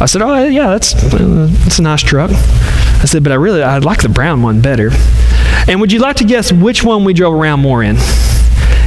I 0.00 0.06
said, 0.06 0.22
Oh, 0.22 0.44
yeah, 0.44 0.70
that's, 0.70 0.94
that's 0.94 1.78
a 1.78 1.82
nice 1.82 2.02
truck. 2.02 2.30
I 2.32 3.04
said, 3.04 3.22
But 3.22 3.32
I 3.32 3.36
really, 3.36 3.62
I'd 3.62 3.84
like 3.84 4.02
the 4.02 4.08
brown 4.08 4.42
one 4.42 4.60
better. 4.60 4.90
And 5.68 5.80
would 5.80 5.92
you 5.92 6.00
like 6.00 6.16
to 6.16 6.24
guess 6.24 6.52
which 6.52 6.82
one 6.82 7.04
we 7.04 7.12
drove 7.12 7.34
around 7.34 7.60
more 7.60 7.82
in? 7.82 7.96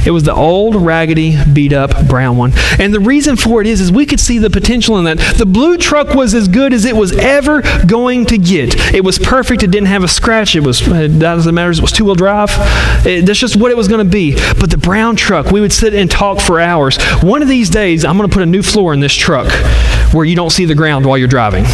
It 0.06 0.12
was 0.12 0.22
the 0.22 0.34
old, 0.34 0.76
raggedy, 0.76 1.36
beat 1.52 1.72
up 1.72 2.06
brown 2.06 2.36
one. 2.36 2.52
And 2.78 2.94
the 2.94 3.00
reason 3.00 3.36
for 3.36 3.60
it 3.60 3.66
is, 3.66 3.80
is 3.80 3.90
we 3.90 4.06
could 4.06 4.20
see 4.20 4.38
the 4.38 4.50
potential 4.50 4.98
in 4.98 5.04
that. 5.04 5.18
The 5.36 5.46
blue 5.46 5.76
truck 5.76 6.14
was 6.14 6.32
as 6.32 6.46
good 6.46 6.72
as 6.72 6.84
it 6.84 6.94
was 6.94 7.12
ever 7.16 7.62
going 7.86 8.26
to 8.26 8.38
get. 8.38 8.94
It 8.94 9.04
was 9.04 9.18
perfect. 9.18 9.62
It 9.62 9.70
didn't 9.70 9.88
have 9.88 10.04
a 10.04 10.08
scratch. 10.08 10.54
It 10.54 10.60
was, 10.60 10.86
it 10.86 11.18
doesn't 11.18 11.54
matter. 11.54 11.72
It 11.72 11.80
was 11.80 11.92
two 11.92 12.04
wheel 12.04 12.14
drive. 12.14 12.50
It, 13.04 13.26
that's 13.26 13.40
just 13.40 13.56
what 13.56 13.70
it 13.70 13.76
was 13.76 13.88
going 13.88 14.04
to 14.04 14.10
be. 14.10 14.34
But 14.60 14.70
the 14.70 14.78
brown 14.78 15.16
truck, 15.16 15.50
we 15.50 15.60
would 15.60 15.72
sit 15.72 15.94
and 15.94 16.10
talk 16.10 16.40
for 16.40 16.60
hours. 16.60 17.02
One 17.22 17.42
of 17.42 17.48
these 17.48 17.68
days, 17.68 18.04
I'm 18.04 18.16
going 18.16 18.28
to 18.28 18.32
put 18.32 18.42
a 18.42 18.46
new 18.46 18.62
floor 18.62 18.94
in 18.94 19.00
this 19.00 19.14
truck 19.14 19.48
where 20.12 20.24
you 20.24 20.36
don't 20.36 20.50
see 20.50 20.64
the 20.64 20.74
ground 20.74 21.06
while 21.06 21.18
you're 21.18 21.28
driving. 21.28 21.64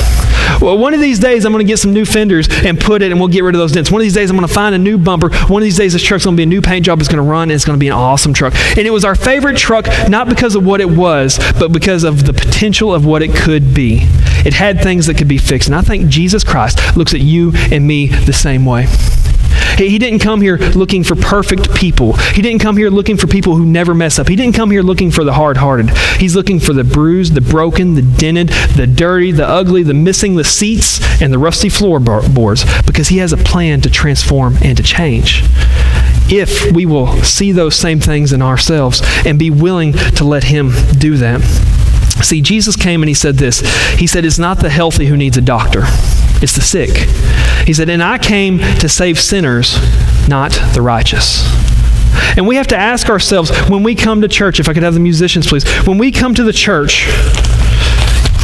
Well, 0.61 0.79
one 0.79 0.95
of 0.95 1.01
these 1.01 1.19
days, 1.19 1.45
I'm 1.45 1.53
going 1.53 1.65
to 1.65 1.71
get 1.71 1.79
some 1.79 1.93
new 1.93 2.05
fenders 2.05 2.49
and 2.51 2.79
put 2.79 3.03
it, 3.03 3.11
and 3.11 3.19
we'll 3.21 3.29
get 3.29 3.43
rid 3.43 3.55
of 3.55 3.59
those 3.59 3.73
dents. 3.73 3.91
One 3.91 4.01
of 4.01 4.05
these 4.05 4.15
days, 4.15 4.31
I'm 4.31 4.37
going 4.37 4.47
to 4.47 4.53
find 4.53 4.75
a 4.75 4.79
new 4.79 4.99
bumper. 4.99 5.31
One 5.49 5.63
of 5.63 5.65
these 5.65 5.77
days, 5.77 5.93
this 5.93 6.03
truck's 6.03 6.25
going 6.25 6.37
to 6.37 6.41
be 6.41 6.45
a 6.45 6.47
new 6.47 6.61
paint 6.61 6.85
job. 6.85 7.01
It's 7.01 7.09
going 7.09 7.25
to 7.25 7.29
run, 7.29 7.45
and 7.45 7.53
it's 7.53 7.65
going 7.65 7.77
to 7.77 7.81
be 7.81 7.89
an 7.89 7.95
awesome 7.95 8.33
truck. 8.33 8.55
And 8.77 8.87
it 8.87 8.91
was 8.91 9.05
our 9.05 9.15
favorite 9.15 9.57
truck, 9.57 9.87
not 10.09 10.29
because 10.29 10.55
of 10.55 10.65
what 10.65 10.81
it 10.81 10.89
was, 10.89 11.39
but 11.59 11.73
because 11.73 12.05
of 12.05 12.27
the 12.27 12.33
potential 12.33 12.95
of 12.95 13.05
what 13.07 13.23
it 13.23 13.35
could 13.35 13.75
be. 13.75 14.01
It 14.45 14.55
had 14.55 14.81
things 14.81 15.07
that 15.07 15.17
could 15.17 15.29
be 15.29 15.39
fixed. 15.39 15.69
And 15.69 15.75
I 15.75 15.83
think 15.83 16.09
Jesus 16.09 16.45
Christ 16.45 16.97
looks 16.97 17.15
at 17.15 17.21
you 17.21 17.53
and 17.55 17.87
me 17.87 18.09
the 18.09 18.33
same 18.33 18.65
way. 18.65 18.87
He, 19.77 19.99
didn't 19.99 20.21
come 20.21 20.41
here 20.41 20.57
looking 20.57 21.05
for 21.05 21.17
perfect 21.17 21.75
people. 21.75 22.15
He 22.15 22.43
didn't 22.43 22.61
come 22.61 22.77
here 22.77 22.91
looking 22.91 23.17
for 23.17 23.27
people 23.27 23.57
who 23.57 23.65
never 23.65 23.95
mess 23.95 24.19
up. 24.19 24.29
He 24.29 24.37
didn't 24.37 24.55
come 24.55 24.71
here 24.71 24.83
looking 24.83 25.11
for 25.11 25.25
the 25.25 25.33
hard 25.33 25.57
hearted. 25.57 25.91
He's 26.19 26.37
looking 26.37 26.61
for 26.61 26.73
the 26.73 26.85
bruised, 26.85 27.35
the 27.35 27.41
broken, 27.41 27.95
the 27.95 28.03
dented, 28.03 28.49
the 28.77 28.87
dirty, 28.87 29.33
the 29.33 29.47
ugly, 29.47 29.83
the 29.83 29.95
missing 29.95 30.37
the 30.37 30.45
seats, 30.45 31.01
and 31.21 31.33
the 31.33 31.39
rusty 31.39 31.69
floorboards 31.69 32.65
because 32.83 33.09
He 33.09 33.19
has 33.19 33.33
a 33.33 33.37
plan 33.37 33.81
to 33.83 33.91
transform 33.91 34.57
and 34.63 34.77
to 34.77 34.83
change. 34.83 35.43
If 36.31 36.73
we 36.73 36.87
will 36.87 37.23
see 37.23 37.53
those 37.53 37.75
same 37.75 38.01
things 38.01 38.33
in 38.33 38.43
ourselves 38.43 39.03
and 39.27 39.39
be 39.39 39.51
willing 39.51 39.93
to 39.93 40.25
let 40.25 40.45
Him 40.45 40.73
do 40.99 41.17
that. 41.19 41.41
See, 42.23 42.43
Jesus 42.43 42.77
came 42.77 43.03
and 43.03 43.09
He 43.09 43.15
said 43.15 43.37
this 43.37 43.61
He 43.97 44.07
said, 44.07 44.25
It's 44.25 44.39
not 44.39 44.61
the 44.61 44.71
healthy 44.71 45.07
who 45.07 45.17
needs 45.17 45.37
a 45.37 45.43
doctor 45.43 45.85
it's 46.43 46.55
the 46.55 46.61
sick. 46.61 46.91
He 47.67 47.73
said, 47.73 47.89
And 47.89 48.03
I 48.03 48.19
came 48.19 48.59
to 48.59 48.89
save 48.89 49.19
sinners, 49.21 49.77
not 50.29 50.51
the 50.75 50.83
righteous. 50.83 51.49
And 52.37 52.47
we 52.47 52.57
have 52.57 52.67
to 52.69 52.77
ask 52.77 53.09
ourselves 53.09 53.51
when 53.69 53.83
we 53.83 53.95
come 53.95 54.21
to 54.23 54.29
church, 54.29 54.59
if 54.59 54.69
I 54.69 54.75
could 54.75 54.83
have 54.83 54.95
the 54.95 55.01
musicians 55.01 55.47
please, 55.47 55.65
when 55.87 55.99
we 55.99 56.11
come 56.11 56.35
to 56.35 56.43
the 56.43 56.53
church, 56.53 57.07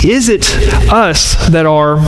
is 0.05 0.29
it 0.29 0.47
us 0.93 1.49
that 1.51 1.67
are 1.67 1.99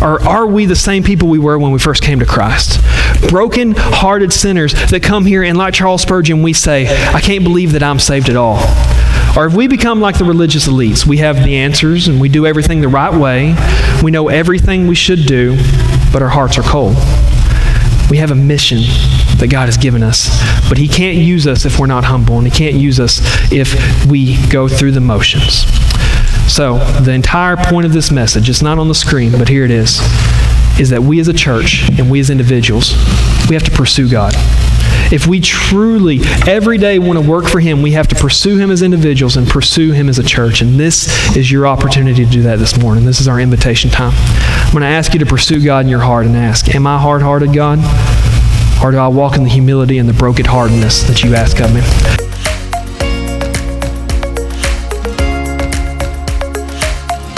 or 0.00 0.22
are 0.22 0.46
we 0.46 0.66
the 0.66 0.76
same 0.76 1.02
people 1.02 1.28
we 1.28 1.40
were 1.40 1.58
when 1.58 1.72
we 1.72 1.78
first 1.78 2.02
came 2.02 2.20
to 2.20 2.26
Christ? 2.26 2.80
Broken 3.28 3.74
hearted 3.76 4.32
sinners 4.32 4.72
that 4.90 5.02
come 5.02 5.26
here 5.26 5.42
and, 5.42 5.58
like 5.58 5.74
Charles 5.74 6.02
Spurgeon, 6.02 6.40
we 6.42 6.52
say, 6.52 6.86
I 7.12 7.20
can't 7.20 7.42
believe 7.42 7.72
that 7.72 7.82
I'm 7.82 7.98
saved 7.98 8.28
at 8.28 8.36
all. 8.36 8.58
Or 9.38 9.46
if 9.46 9.54
we 9.54 9.68
become 9.68 10.00
like 10.00 10.18
the 10.18 10.24
religious 10.24 10.66
elites, 10.66 11.06
we 11.06 11.18
have 11.18 11.36
the 11.44 11.58
answers 11.58 12.08
and 12.08 12.20
we 12.20 12.28
do 12.28 12.44
everything 12.44 12.80
the 12.80 12.88
right 12.88 13.14
way, 13.14 13.54
we 14.02 14.10
know 14.10 14.28
everything 14.28 14.88
we 14.88 14.96
should 14.96 15.26
do, 15.26 15.56
but 16.12 16.22
our 16.22 16.28
hearts 16.28 16.58
are 16.58 16.62
cold. 16.62 16.96
We 18.10 18.16
have 18.16 18.32
a 18.32 18.34
mission 18.34 18.78
that 19.36 19.46
God 19.48 19.66
has 19.66 19.76
given 19.76 20.02
us, 20.02 20.28
but 20.68 20.76
He 20.76 20.88
can't 20.88 21.18
use 21.18 21.46
us 21.46 21.64
if 21.64 21.78
we're 21.78 21.86
not 21.86 22.02
humble, 22.02 22.36
and 22.38 22.48
He 22.48 22.50
can't 22.50 22.74
use 22.74 22.98
us 22.98 23.20
if 23.52 24.04
we 24.06 24.44
go 24.48 24.66
through 24.66 24.90
the 24.90 25.00
motions. 25.00 25.66
So, 26.52 26.78
the 27.04 27.12
entire 27.12 27.56
point 27.56 27.86
of 27.86 27.92
this 27.92 28.10
message, 28.10 28.50
it's 28.50 28.60
not 28.60 28.80
on 28.80 28.88
the 28.88 28.94
screen, 28.94 29.30
but 29.30 29.48
here 29.48 29.64
it 29.64 29.70
is, 29.70 30.00
is 30.80 30.90
that 30.90 31.04
we 31.04 31.20
as 31.20 31.28
a 31.28 31.32
church 31.32 31.88
and 31.96 32.10
we 32.10 32.18
as 32.18 32.28
individuals, 32.28 32.90
we 33.48 33.54
have 33.54 33.62
to 33.62 33.70
pursue 33.70 34.10
God. 34.10 34.34
If 35.10 35.26
we 35.26 35.40
truly, 35.40 36.20
every 36.46 36.78
day, 36.78 36.98
want 36.98 37.18
to 37.18 37.28
work 37.28 37.46
for 37.46 37.60
Him, 37.60 37.82
we 37.82 37.92
have 37.92 38.08
to 38.08 38.14
pursue 38.14 38.58
Him 38.58 38.70
as 38.70 38.82
individuals 38.82 39.36
and 39.36 39.46
pursue 39.46 39.92
Him 39.92 40.08
as 40.08 40.18
a 40.18 40.22
church. 40.22 40.60
And 40.60 40.78
this 40.78 41.36
is 41.36 41.50
your 41.50 41.66
opportunity 41.66 42.24
to 42.24 42.30
do 42.30 42.42
that 42.42 42.58
this 42.58 42.78
morning. 42.78 43.04
This 43.04 43.20
is 43.20 43.28
our 43.28 43.40
invitation 43.40 43.90
time. 43.90 44.12
I'm 44.14 44.72
going 44.72 44.82
to 44.82 44.88
ask 44.88 45.12
you 45.14 45.18
to 45.20 45.26
pursue 45.26 45.64
God 45.64 45.84
in 45.84 45.88
your 45.88 46.00
heart 46.00 46.26
and 46.26 46.36
ask, 46.36 46.74
Am 46.74 46.86
I 46.86 46.98
hard 46.98 47.22
hearted, 47.22 47.54
God? 47.54 47.78
Or 48.84 48.92
do 48.92 48.98
I 48.98 49.08
walk 49.08 49.36
in 49.36 49.42
the 49.42 49.50
humility 49.50 49.98
and 49.98 50.08
the 50.08 50.12
brokenheartedness 50.12 51.06
that 51.08 51.24
you 51.24 51.34
ask 51.34 51.60
of 51.60 51.74
me? 51.74 52.27